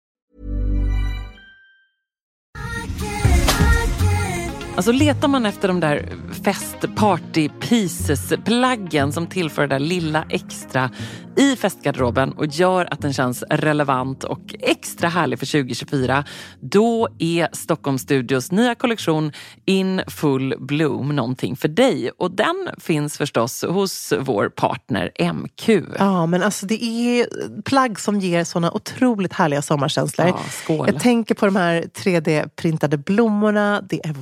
[4.81, 6.09] Alltså letar man efter de där
[6.43, 10.89] fest party pieces plaggen som tillför det där lilla extra
[11.35, 16.25] i festgarderoben och gör att den känns relevant och extra härlig för 2024,
[16.59, 19.31] då är Stockholm Studios nya kollektion
[19.65, 22.11] In Full Bloom någonting för dig.
[22.17, 25.69] Och den finns förstås hos vår partner MQ.
[25.99, 27.27] Ja, men alltså det är
[27.61, 30.27] plagg som ger såna otroligt härliga sommarkänslor.
[30.27, 30.87] Ja, skål.
[30.87, 34.13] Jag tänker på de här 3D-printade blommorna, det är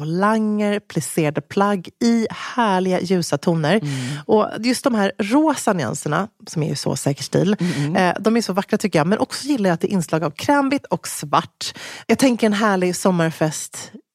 [0.50, 3.76] volanger, plisserade plagg i härliga ljusa toner.
[3.76, 3.90] Mm.
[4.26, 8.38] Och just de här rosa nyanserna, som är ju så säker stil, Mm, eh, de
[8.38, 9.08] är så vackra tycker jag.
[9.08, 11.74] Men också gillar jag att det är inslag av krämvitt och svart.
[12.08, 13.92] Jag tänker en härlig sommarfest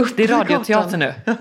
[0.00, 1.14] Usch, det är radioteater nu.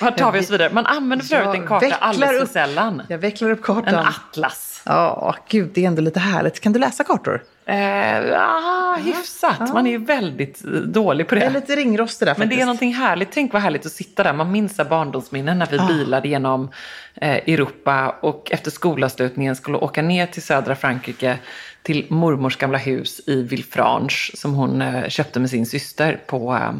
[0.00, 0.70] Vad tar vi oss vidare?
[0.72, 3.02] Man använder för övrigt en karta alldeles för sällan.
[3.08, 4.06] Jag vecklar upp En kartan.
[4.06, 4.82] atlas.
[4.84, 6.60] Ja, gud, det är ändå lite härligt.
[6.60, 7.42] Kan du läsa kartor?
[7.66, 9.72] Eh, ah, hyfsat.
[9.74, 11.40] Man är ju väldigt eh, dålig på det.
[11.40, 12.66] Jag är lite ringrostig där Men det är faktiskt.
[12.66, 13.28] någonting härligt.
[13.32, 14.32] Tänk vad härligt att sitta där.
[14.32, 16.70] Man minns barndomsminnen när vi bilade genom
[17.14, 21.38] eh, Europa och efter skolavslutningen skulle åka ner till södra Frankrike
[21.82, 26.72] till mormors gamla hus i Villefranche som hon eh, köpte med sin syster på, eh,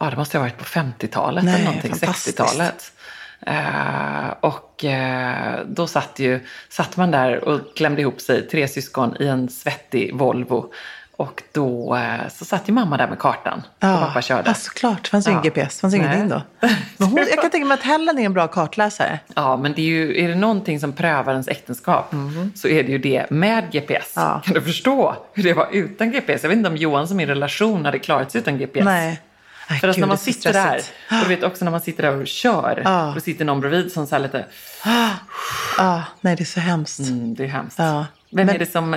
[0.00, 2.38] ja det måste ha varit på 50-talet Nej, eller någonting, fantastiskt.
[2.40, 2.92] 60-talet.
[3.46, 9.16] Eh, och eh, då satt, ju, satt man där och klämde ihop sig, tre syskon
[9.20, 10.72] i en svettig Volvo.
[11.18, 14.42] Och då eh, så satt ju mamma där med kartan och pappa körde.
[14.46, 15.02] Ja, såklart.
[15.04, 15.50] Det fanns ju ingen Ja.
[15.50, 15.76] GPS.
[15.76, 16.42] Det fanns ingenting då.
[16.96, 19.18] Men hon, jag kan tänka mig att Helen är en bra kartläsare.
[19.34, 22.14] Ja, men det är ju, är det någonting som prövar ens äktenskap
[22.54, 24.12] så är det ju det med GPS.
[24.16, 24.40] Ja.
[24.44, 26.42] Kan du förstå hur det var utan GPS?
[26.42, 28.84] Jag vet inte om Johan som i relation hade klarat sig utan GPS.
[28.84, 29.20] Nej.
[29.70, 30.76] Nej, För att gud, när man är sitter där,
[31.10, 33.12] och du vet också när man sitter där och kör, Ja.
[33.14, 34.46] då sitter någon bredvid som så här lite,
[35.78, 36.98] Ja, nej, det är så hemskt.
[37.00, 37.78] mm, det är hemskt.
[37.78, 38.06] Ja.
[38.30, 38.96] Vem Men- är det som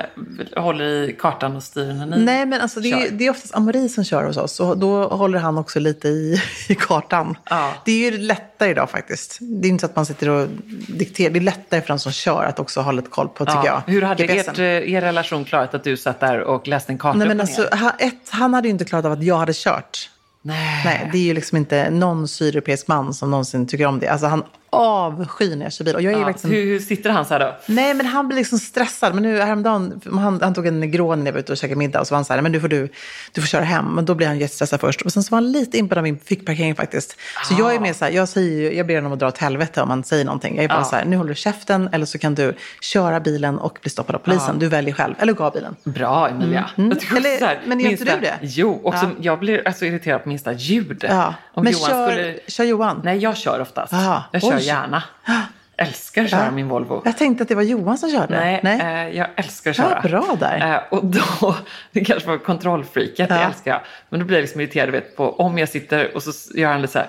[0.58, 3.12] håller i kartan och styr när ni Nej, men alltså, det, är, kör?
[3.12, 6.42] det är oftast Amori som kör hos oss och då håller han också lite i,
[6.70, 7.38] i kartan.
[7.50, 7.74] Ja.
[7.86, 9.38] Det är ju lättare idag faktiskt.
[9.42, 10.48] Det är inte så att man sitter och
[10.88, 11.30] dikterar.
[11.34, 13.82] Det är lättare för den som kör att också ha lite koll på, tycker jag.
[13.88, 17.18] Hur hade ert, eh, er relation klarat att du satt där och läste en karta
[17.18, 19.54] Nej, men och alltså, han, ett, han hade ju inte klarat av att jag hade
[19.56, 20.10] kört.
[20.42, 20.82] Nej.
[20.86, 24.08] Nej, det är ju liksom inte någon sydeuropeisk man som någonsin tycker om det.
[24.08, 25.96] Alltså han avskyr när jag kör bil.
[25.96, 26.52] Och jag är Ja, liksom...
[26.52, 27.56] hur, hur sitter han så här då?
[27.66, 29.14] Nej, men han blir liksom stressad.
[29.14, 32.00] Men nu häromdagen, han, han tog en Negroni när jag var ute och käkade middag.
[32.02, 32.90] Och så var han så här, men nu får du,
[33.32, 33.86] du får köra hem.
[33.86, 35.02] Men då blir han jättestressad först.
[35.02, 37.16] Och sen så var han lite inne på min fickparkering faktiskt.
[37.48, 39.82] Så jag är mer så här, jag, säger, jag ber honom att dra åt helvete
[39.82, 40.56] om han säger någonting.
[40.56, 40.84] Jag är bara Ja.
[40.84, 41.90] så här, nu håller du käften.
[41.92, 44.60] Eller så kan du köra bilen och bli stoppad av polisen.
[44.60, 45.16] Du väljer själv.
[45.20, 45.76] Eller gå av bilen.
[45.84, 46.70] Bra Emilia.
[46.78, 46.92] Mm.
[46.92, 48.34] Också Eller- här, men gör inte du det?
[48.42, 49.10] Jo, också, Ja.
[49.22, 51.06] jag blir alltså irriterad på minsta ljud.
[51.10, 51.34] Ja.
[51.54, 52.40] Om men Johan kör, skulle...
[52.48, 53.02] kör Johan.
[53.04, 53.94] Nej, jag kör oftast.
[53.94, 54.24] Aha.
[54.32, 54.66] Jag kör Oj.
[54.68, 55.04] gärna.
[55.78, 56.52] Älskar att köra Ja.
[56.52, 57.02] min Volvo.
[57.06, 58.60] Jag tänkte att det var Johan som körde.
[58.64, 60.00] Nej, Eh, jag älskar att köra.
[60.04, 60.74] Ja, bra där.
[60.74, 61.56] Eh, och då,
[61.92, 63.42] det kanske var kontrollfreaket, det Ja.
[63.48, 63.82] älskar jag.
[64.10, 66.82] Men då blir jag liksom irriterad vet, på om jag sitter och så gör han
[66.82, 67.08] lite så här,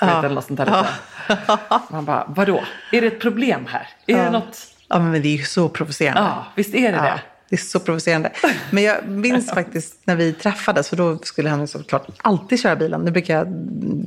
[0.00, 0.18] jag vet, Ja.
[0.24, 1.78] eller något sånt där lite.
[1.90, 2.60] Man bara, vadå?
[2.92, 3.88] Är det ett problem här?
[4.06, 4.58] Är det något?
[4.88, 6.20] Ja, men det är ju så provocerande.
[6.22, 7.20] Ja, visst är det det?
[7.54, 8.30] Det är så provocerande.
[8.70, 13.00] Men jag minns faktiskt när vi träffades, för då skulle han såklart alltid köra bilen.
[13.00, 13.46] Nu brukar jag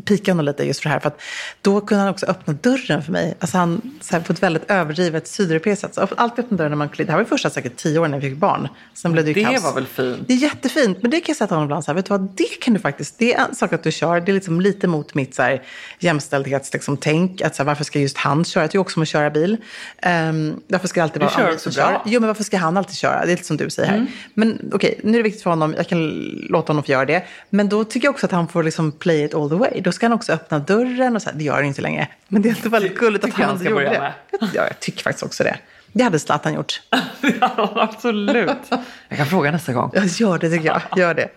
[0.05, 1.21] pika honom lite just för det här, för att
[1.61, 3.35] då kunde han också öppna dörren för mig.
[3.39, 5.93] Alltså han, så här, på ett väldigt överdrivet sydeuropeiskt sätt.
[5.95, 7.07] Så alltid öppna dörren när man kliver.
[7.07, 8.67] Det här var ju första säkert tio år när vi fick barn.
[8.93, 9.63] Sen blev det ju Det kaos.
[9.63, 10.17] var väl fint?
[10.27, 11.83] Det är jättefint, men det kan jag säga till honom ibland.
[11.83, 13.19] Så här, vet du vad, det kan du faktiskt.
[13.19, 14.19] Det är en sak att du kör.
[14.21, 15.61] Det är liksom lite mot mitt så här,
[15.99, 16.73] jämställdhetstänk.
[16.81, 18.63] Liksom, tänk, att, så här, varför ska just han köra?
[18.63, 19.57] Jag tycker också om att köra bil.
[20.05, 21.83] Um, varför ska det alltid Du vara kör andra också bra.
[21.83, 22.01] kör?
[22.05, 23.25] Jo, men varför ska han alltid köra?
[23.37, 24.05] Lite som du säger här.
[24.33, 25.73] Men okej, nu är det viktigt för honom.
[25.77, 26.07] Jag kan
[26.49, 27.23] låta honom få göra det.
[27.49, 29.81] Men då tycker jag också att han får liksom play it all the way.
[29.81, 31.37] Då ska han också öppna dörren och så här.
[31.37, 32.07] Det gör han inte längre.
[32.27, 34.13] Men det är inte väldigt gulligt att han han gjorde börja det.
[34.31, 35.57] Ja, jag tycker faktiskt också det.
[35.93, 36.81] Det hade Zlatan gjort.
[37.41, 38.71] Ja, absolut.
[39.09, 39.91] Jag kan fråga nästa gång.
[39.93, 40.81] Ja, Gör det tycker jag.
[40.97, 41.29] Gör det.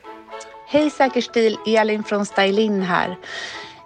[0.68, 3.16] Hej Säker stil, Elin från Stylin här.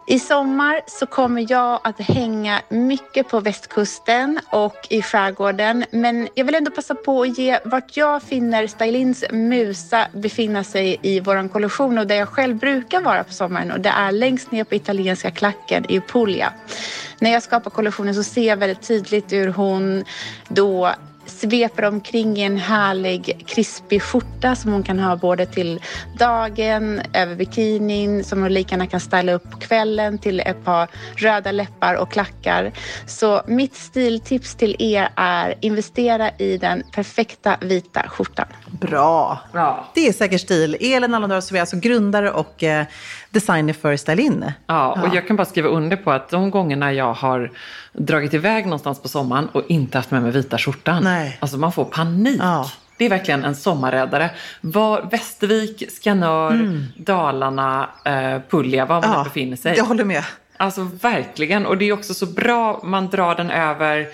[0.07, 5.85] I sommar så kommer jag att hänga mycket på västkusten och i skärgården.
[5.91, 10.99] Men jag vill ändå passa på att ge vart jag finner Stylins musa befinna sig
[11.03, 13.73] i vår kollektion och där jag själv brukar vara på sommaren.
[13.73, 16.53] Och det är längst ner på italienska klacken i Puglia.
[17.19, 20.05] När jag skapar kollektionen så ser jag väldigt tydligt hur hon
[20.49, 20.95] då
[21.27, 25.81] sveper omkring i en härlig krispig skjorta som hon kan ha både till
[26.19, 30.89] dagen, över bikinin, som hon lika gärna kan styla upp på kvällen till ett par
[31.17, 32.73] röda läppar och klackar.
[33.07, 38.47] Så mitt stiltips till er är investera i den perfekta vita skjortan.
[38.67, 39.41] Bra.
[39.53, 39.85] Ja.
[39.95, 40.77] Det är säker stil.
[40.81, 42.87] Elin Allandar som är alltså grundare och eh,
[43.35, 44.53] designer för Stylin.
[44.67, 47.51] Ja, och jag kan bara skriva under på att de gångerna jag har
[47.93, 51.05] dragit iväg någonstans på sommaren och inte haft med mig vita skjortan.
[51.05, 51.39] Nej.
[51.41, 52.41] Alltså man får panik.
[52.41, 52.71] Ja.
[52.99, 54.31] Det är verkligen en sommarräddare.
[54.61, 59.77] Var, Västervik, Skanör, Dalarna, eh, Puglia, var man än befinner sig.
[59.77, 60.25] jag håller med.
[60.57, 61.67] Alltså verkligen.
[61.67, 64.07] Och det är också så bra, man drar den över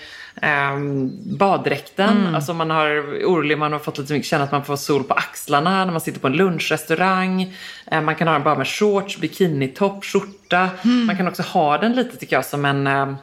[0.42, 2.34] ehm, baddräkten.
[2.34, 2.86] Alltså man har
[3.24, 6.00] orolig, man har fått lite mycket, känna att man får sol på axlarna när man
[6.00, 7.54] sitter på en lunchrestaurang.
[7.86, 10.68] Eh, man kan ha den bara med shorts, bikinitopp, skjorta.
[10.82, 13.16] Man kan också ha den lite tycker jag som en ehm,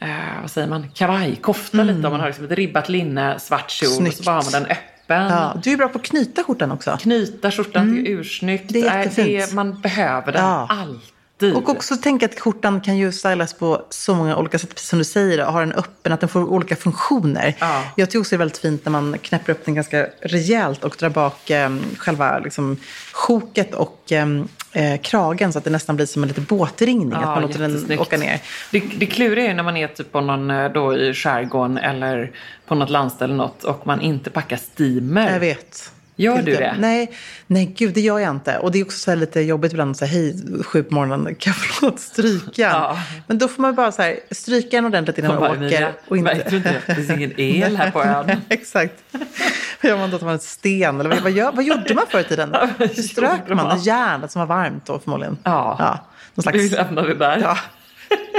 [0.00, 0.08] eh,
[0.40, 3.88] vad säger man, kavaj, kofta lite om man har liksom ett ribbat linne, svart kjol
[3.90, 4.16] och Snyggt.
[4.16, 4.82] så bara har man den öppen.
[5.08, 6.96] Ja, du är bra på att knyta skjortan också.
[7.00, 8.64] Knyta skjortan till ursnyggt.
[8.72, 9.52] Det är jättefint.
[9.52, 10.66] man behöver den Ja.
[10.70, 11.00] alltid.
[11.42, 14.98] Och också tänka att skjortan kan ju stylas på så många olika sätt, precis som
[14.98, 17.54] du säger, och ha den öppen, att den får olika funktioner.
[17.58, 17.82] Ja.
[17.96, 20.96] Jag tycker också det är väldigt fint när man knäpper upp den ganska rejält och
[20.98, 22.76] drar bak eh, själva liksom,
[23.12, 24.26] sjoket och eh,
[24.72, 27.98] eh, kragen så att det nästan blir som en liten båtringning, att man låter den
[28.00, 28.40] åka ner.
[28.70, 31.78] Det, det kluriga är ju när man är typ på någon, eh, då i skärgården
[31.78, 32.32] eller
[32.66, 35.32] på något landställe något och man inte packar steamer.
[35.32, 35.92] Jag vet.
[36.20, 36.74] Gör du det?
[36.78, 37.12] Nej,
[37.46, 38.58] nej, gud det gör jag inte.
[38.58, 41.50] Och det är också så lite jobbigt ibland att säga hej sju på morgonen, kan
[41.50, 42.62] jag få låt stryka?
[42.62, 42.98] Ja.
[43.26, 45.92] Men då får man bara så här, stryka den ordentligt innan Man åker.
[46.08, 46.46] Och inte...
[46.50, 48.30] du inte, det finns ingen el här på ön.
[48.48, 48.94] Exakt.
[49.82, 50.18] Vad gör man då?
[50.18, 51.00] Tar man en sten?
[51.00, 52.54] Eller vad, vad, gör, vad gjorde man förr i tiden?
[52.78, 53.80] Hur strök man?
[53.80, 55.38] Järnet som var varmt då förmodligen.
[55.42, 55.76] Ja.
[55.78, 56.58] ja någon slags...
[56.58, 57.38] Vi lämnar det där.
[57.38, 57.58] Ja.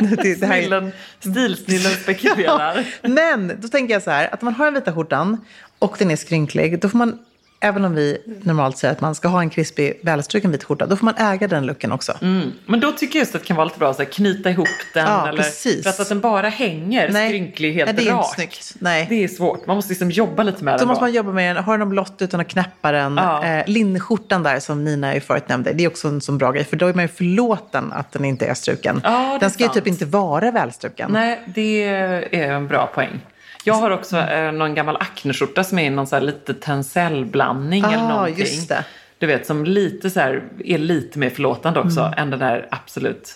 [0.02, 0.62] Det, det här är...
[0.62, 2.86] Snillen, stilsnillen spekulerar.
[3.02, 5.46] Men då tänker jag så här, att man har den vita skjortan
[5.80, 7.20] och den är skrynklig, då får man
[7.60, 10.96] även om vi normalt säger att man ska ha en krispig, välstruken vit skjorta, då
[10.96, 12.14] får man äga den looken också.
[12.22, 12.52] Mm.
[12.66, 15.06] Men då tycker jag just att det kan vara lite bra att knyta ihop den.
[15.06, 15.84] Ja, eller, precis.
[15.84, 17.30] För att, att den bara hänger Nej.
[17.30, 18.26] skrynklig helt Nej, det är rak.
[18.26, 18.76] inte snyggt.
[18.80, 19.06] Nej.
[19.10, 19.68] Det är svårt.
[19.68, 20.88] Man måste liksom jobba lite med Då den.
[20.88, 21.64] måste man jobba med den.
[21.64, 23.18] Har den blått utan att knäppa den.
[23.18, 23.46] Ja.
[23.46, 26.64] Eh, linneskjortan där som Nina ju förut nämnde, det är också en sån bra grej.
[26.66, 29.02] För då är man ju förlåten att den inte är struken.
[29.04, 29.76] Ja, den ska ju sant.
[29.76, 31.12] typ inte vara välstruken.
[31.12, 31.84] Nej, det
[32.32, 33.20] är en bra poäng.
[33.64, 37.84] Jag har också eh, någon gammal Acne-skjorta som är i någon så här lite tencellblandning
[37.84, 38.38] eller Ah, någonting.
[38.38, 38.86] just det.
[39.18, 42.14] Du vet, som lite så här, är lite mer förlåtande också Mm.
[42.20, 43.36] än den där absolut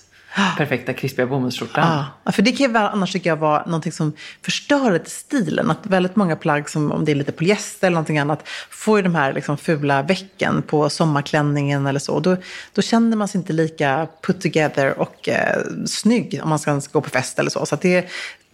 [0.57, 2.03] perfekta krispiga bomullsskjortan.
[2.23, 5.71] Ja, för det kan ju annars tycker jag vara någonting som förstör lite stilen.
[5.71, 9.03] Att väldigt många plagg, som, om det är lite polyester eller någonting annat, får ju
[9.03, 12.19] de här liksom fula vecken på sommarklänningen eller så.
[12.19, 12.37] Då,
[12.73, 17.01] då känner man sig inte lika put together och eh, snygg om man ska gå
[17.01, 17.65] på fest eller så.
[17.65, 18.05] Så det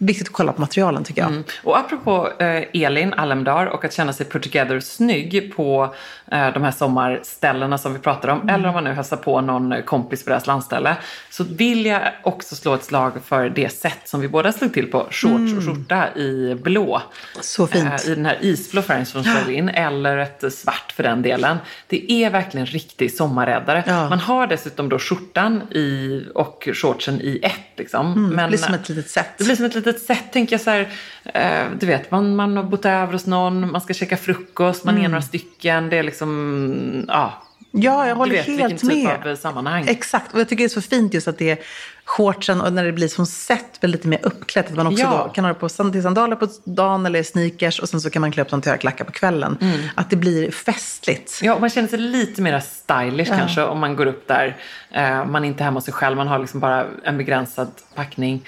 [0.02, 1.30] viktigt att kolla på materialen tycker jag.
[1.30, 1.44] Mm.
[1.64, 5.94] Och apropå eh, Elin Allemdar och att känna sig put together snygg på
[6.32, 8.40] eh, de här sommarställena som vi pratar om.
[8.40, 8.54] Mm.
[8.54, 10.96] Eller om man nu hälsar på någon kompis på deras landställe.
[11.30, 14.90] Så vill jag också slå ett slag för det sätt som vi båda slog till
[14.90, 15.06] på.
[15.10, 16.96] Shorts och skjorta i blå.
[16.96, 17.08] Mm.
[17.40, 18.04] Så fint.
[18.04, 19.68] Eh, I den här isblå färgen som slår in.
[19.68, 21.56] Eller ett svart för den delen.
[21.86, 23.84] Det är verkligen riktig sommarräddare.
[23.86, 24.08] Ja.
[24.08, 27.78] Man har dessutom då skjortan i, och shortsen i ett.
[27.78, 28.12] Liksom.
[28.12, 29.38] Mm, det Men, blir som ett litet set.
[29.38, 30.88] det blir som ett litet sätt, tänker jag så här.
[31.34, 34.98] Eh, du vet, man, man har bott över hos någon, man ska käka frukost, man
[34.98, 35.88] är några stycken.
[35.90, 37.42] Det är liksom, ja.
[37.72, 39.16] Ja, jag håller vet helt typ med.
[39.16, 39.84] av eh, sammanhang.
[39.88, 41.58] Exakt, och jag tycker det är så fint just att det är
[42.04, 44.70] shortsen och när det blir som set, väl lite mer uppklätt.
[44.70, 45.28] Att man också Ja.
[45.34, 48.42] kan ha det på sandaler på dagen eller sneakers och sen så kan man klä
[48.42, 49.58] upp dem till klackar på kvällen.
[49.94, 51.40] Att det blir festligt.
[51.42, 54.56] Ja, och man känner sig lite mer stylish kanske om man går upp där.
[54.92, 58.44] Eh, man är inte hemma hos sig själv, man har liksom bara en begränsad packning.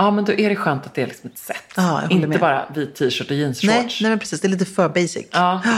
[0.00, 1.56] Ja, men då är det skönt att det är liksom ett set.
[1.76, 2.40] Ja, inte med.
[2.40, 3.66] bara vit t-shirt och jeansshorts.
[3.74, 4.40] Nej, nej, men precis.
[4.40, 5.26] Det är lite för basic.
[5.30, 5.60] Ja.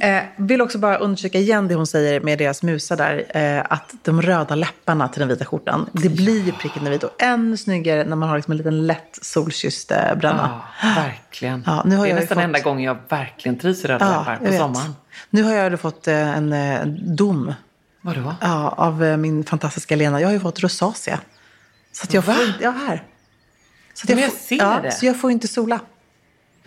[0.00, 3.24] Eh, vill också bara undersöka igen det hon säger med deras musar där.
[3.36, 7.22] Eh, att de röda läpparna till den vita skjortan, det blir ju pricken vit och
[7.22, 10.60] ännu snyggare när man har liksom en liten lätt solkysst eh, bränna.
[10.82, 11.62] Ja, verkligen.
[11.66, 14.18] Ja, nu har det är jag nästan fått- enda gången jag verkligen trivs i röda
[14.18, 14.94] läppar jag på sommaren.
[15.30, 17.54] Nu har jag fått eh, en eh, dom
[18.00, 18.34] Vadå?
[18.40, 20.20] ja, av eh, min fantastiska Lena.
[20.20, 21.18] Jag har ju fått rosacea.
[21.92, 23.02] Så att jag får ja här.
[24.00, 24.92] Så Men jag får, ser ja, det.
[24.92, 25.80] Så jag får inte sola.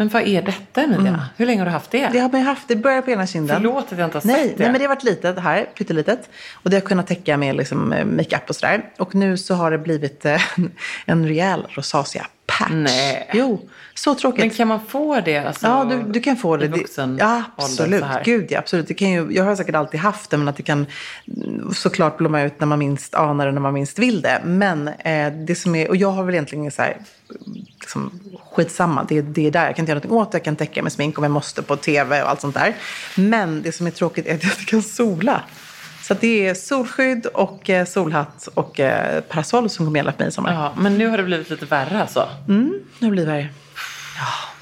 [0.03, 1.29] Men vad är detta Emilia?
[1.37, 2.09] Hur länge har du haft det?
[2.11, 2.67] Det har man haft.
[2.67, 3.55] Det börjar på ena kinden.
[3.55, 4.63] Förlåt att jag inte har nej, sett det.
[4.63, 6.29] Nej, men det har varit litet här, pyttelitet.
[6.53, 8.83] Och det har kunnat täcka med liksom, eh, makeup och sådär.
[8.97, 10.41] Och nu så har det blivit eh,
[11.05, 12.71] en rejäl rosacea patch.
[12.71, 13.29] Nej.
[13.33, 14.39] Jo, så tråkigt.
[14.39, 15.37] Men kan man få det?
[15.37, 16.65] Alltså, Ja, du, du kan få det.
[16.65, 18.03] i vuxen ja, absolut.
[18.23, 18.87] Gud, ja, absolut.
[18.87, 20.85] Det kan ju, jag har säkert alltid haft det, men att det kan
[21.27, 24.41] mm, såklart blomma ut när man minst anar det, när man minst vill det.
[24.43, 26.97] Men eh, det som är, och jag har väl egentligen så här,
[27.93, 28.19] liksom,
[28.51, 29.65] skitsamma, det, det är där.
[29.65, 31.61] Jag kan inte göra någonting åt det, jag kan täcka med smink om jag måste
[31.61, 32.75] på tv och allt sånt där.
[33.15, 35.41] Men det som är tråkigt är att jag inte kan sola.
[36.01, 40.31] Så det är solskydd och eh, solhatt och eh, parasoll som kommer för mig i
[40.31, 40.53] sommar.
[40.53, 42.29] Ja, men nu har det blivit lite värre alltså.
[42.99, 43.49] Nu blir det värre.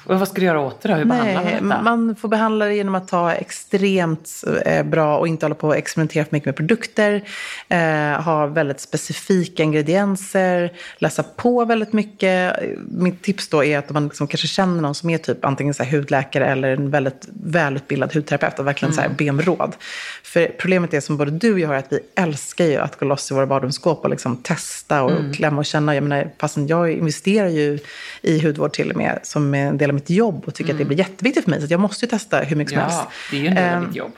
[0.04, 0.94] Och vad ska du göra åt det då?
[0.94, 1.82] Hur behandlar Nej, man detta?
[1.82, 5.76] man får behandla det genom att ta extremt eh, bra och inte hålla på och
[5.76, 7.22] experimentera för mycket med produkter.
[7.68, 12.56] Eh, ha väldigt specifika ingredienser, läsa på väldigt mycket.
[12.88, 15.74] Mitt tips då är att om man liksom kanske känner någon som är typ antingen
[15.74, 19.76] så hudläkare eller en väldigt välutbildad hudterapeut och verkligen så här be om råd.
[20.22, 23.06] För problemet är som både du och jag har att vi älskar ju att gå
[23.06, 25.94] loss i våra badrumsskåp och liksom testa och klämma och känna.
[25.94, 27.78] Jag menar, fastän jag investerar ju
[28.22, 30.84] i hudvård till och med som en del av mitt jobb och tycker att det
[30.84, 31.60] blir jätteviktigt för mig.
[31.60, 32.98] Så jag måste ju testa hur mycket som helst.
[33.00, 34.12] Ja, det är ju en del av Ehm, mitt jobb.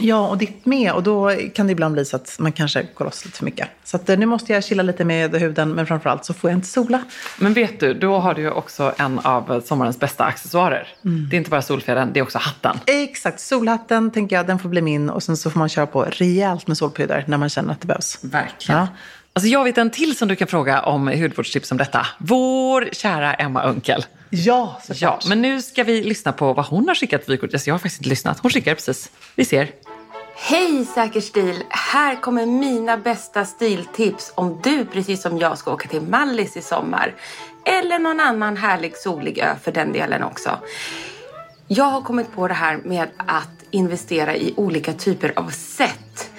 [0.00, 0.92] Ja, och ditt med.
[0.92, 3.68] Och då kan det ibland bli så att man kanske går loss lite för mycket.
[3.84, 6.56] Så att, eh, nu måste jag chilla lite med huden, men framförallt så får jag
[6.56, 7.02] inte sola.
[7.38, 10.88] Men vet du, då har du ju också en av sommarens bästa accessoarer.
[11.04, 11.28] Mm.
[11.30, 12.78] Det är inte bara solfjädern, det är också hatten.
[12.86, 15.10] Exakt, solhatten tänker jag, den får bli min.
[15.10, 17.86] Och sen så får man köra på rejält med solpuder när man känner att det
[17.86, 18.18] behövs.
[18.22, 18.80] Verkligen.
[18.80, 18.88] Ja.
[19.32, 22.06] Alltså jag vet en till som du kan fråga om hudvårdstips om detta.
[22.18, 24.04] Vår kära Emma Unkel.
[24.36, 27.52] Ja, Ja, men nu ska vi lyssna på vad hon har skickat vykort.
[27.52, 28.38] Alltså jag har faktiskt inte lyssnat.
[28.38, 29.10] Hon skickar precis.
[29.34, 29.70] Vi ser.
[30.36, 31.62] Hej Säker stil!
[31.68, 36.62] Här kommer mina bästa stiltips om du precis som jag ska åka till Mallis i
[36.62, 37.14] sommar.
[37.64, 40.58] Eller någon annan härlig solig ö för den delen också.
[41.68, 46.30] Jag har kommit på det här med att investera i olika typer av set.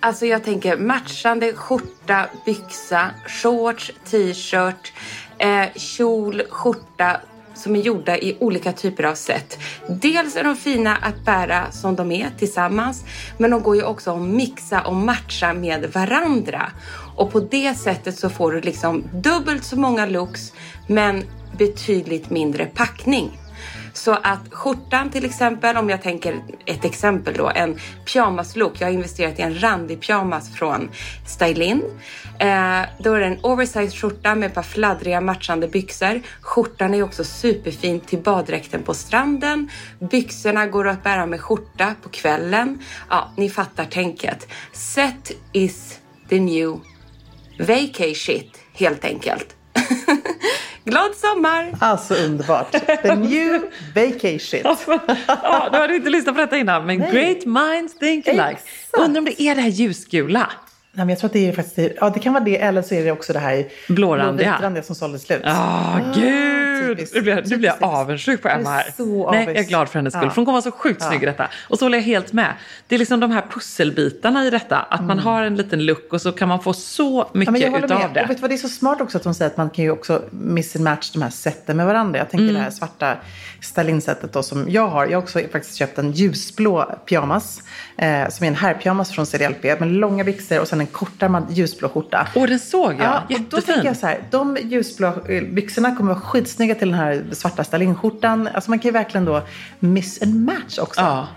[0.00, 4.92] Alltså jag tänker matchande skjorta, byxa, shorts, t-shirt,
[5.38, 7.20] eh, kjol, skjorta
[7.56, 9.58] som är gjorda i olika typer av set.
[9.88, 13.04] Dels är de fina att bära som de är tillsammans,
[13.38, 16.72] men de går ju också att mixa och matcha med varandra.
[17.16, 20.52] Och på det sättet så får du liksom dubbelt så många looks,
[20.86, 21.24] men
[21.58, 23.38] betydligt mindre packning.
[23.96, 27.78] Så att skjortan till exempel, om jag tänker ett exempel då, en
[28.12, 28.72] pyjamaslook.
[28.78, 30.90] Jag har investerat i en randig pyjamas från
[31.26, 31.82] Stylin.
[32.38, 36.20] Eh, då är det en oversized skjorta med ett par fladdriga matchande byxor.
[36.40, 39.70] Skjortan är också superfin till baddräkten på stranden.
[39.98, 42.82] Byxorna går att bära med skjorta på kvällen.
[43.10, 44.48] Ja, ni fattar tänket.
[44.72, 46.80] Set is the new
[47.58, 49.56] vacay shit helt enkelt.
[50.86, 51.72] Glad sommar!
[51.80, 52.72] Alltså underbart.
[53.02, 53.62] The new
[53.94, 54.60] vacation.
[55.26, 57.12] ja, du hade inte lyssnat på detta innan, men Nej.
[57.12, 58.58] great minds think alike.
[58.92, 60.50] Undrar om det är det här ljusgula?
[60.96, 62.94] Nej, men jag tror att det är faktiskt, ja det kan vara det eller så
[62.94, 64.48] är det också det här Blårandiga.
[64.48, 65.42] blåvitrandiga som sålde slut.
[65.44, 66.56] Ah, gud!
[66.86, 67.14] typiskt.
[67.14, 67.94] Nu blir, jag, nu blir jag Typiskt.
[67.94, 68.86] avundsjuk på Emma här.
[68.96, 70.24] så Nej, jag är glad för hennes skull.
[70.24, 70.30] Ja.
[70.30, 71.48] För hon kommer vara så sjukt snygg i detta.
[71.68, 72.52] Och så håller jag helt med.
[72.88, 74.76] Det är liksom de här pusselbitarna i detta.
[74.78, 77.26] Att man har en liten look och så kan man få så Mm.
[77.32, 78.10] Ja, mycket men jag håller utav med.
[78.14, 78.22] det.
[78.22, 79.84] Och vet du vad, det är så smart också att hon säger att man kan
[79.84, 82.18] ju också miss and match de här sätten med varandra.
[82.18, 82.54] Jag tänker Mm.
[82.54, 83.16] det här svarta
[83.62, 85.06] stylinsättet då som jag har.
[85.06, 87.62] Jag har också faktiskt köpt en ljusblå pyjamas.
[87.98, 91.88] Eh, som är en herrpyjamas från CDLP med långa byxor och sen en kortärmad ljusblå
[91.88, 92.28] skjorta.
[92.34, 93.00] Åh, den såg jag.
[93.00, 93.84] Ja, och då tänker Jättefin.
[93.84, 98.48] jag så här, de ljusblå eh, byxorna kommer vara skitsnygga till den här svarta stylinskjortan.
[98.54, 99.42] Alltså man kan ju verkligen då
[99.78, 101.00] miss and match också.
[101.00, 101.28] Ja.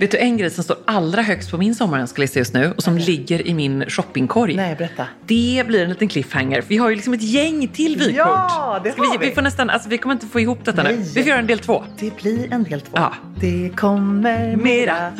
[0.00, 2.98] Vet du en grej som står allra högst på min sommarönskelista just nu och som
[2.98, 4.56] ligger i min shoppingkorg?
[4.56, 5.06] Nej, berätta.
[5.26, 6.64] Det blir en liten cliffhanger.
[6.68, 8.14] Vi har ju liksom ett gäng till vykort.
[8.16, 9.28] Ja, det Ska har vi, vi.
[9.28, 10.88] vi får nästan, alltså vi kommer inte få ihop detta nu.
[10.88, 10.98] Nej.
[11.14, 11.84] Vi får göra en del två.
[11.98, 12.92] Det blir en del två.
[12.94, 13.14] Ja.
[13.40, 15.12] Det kommer mera.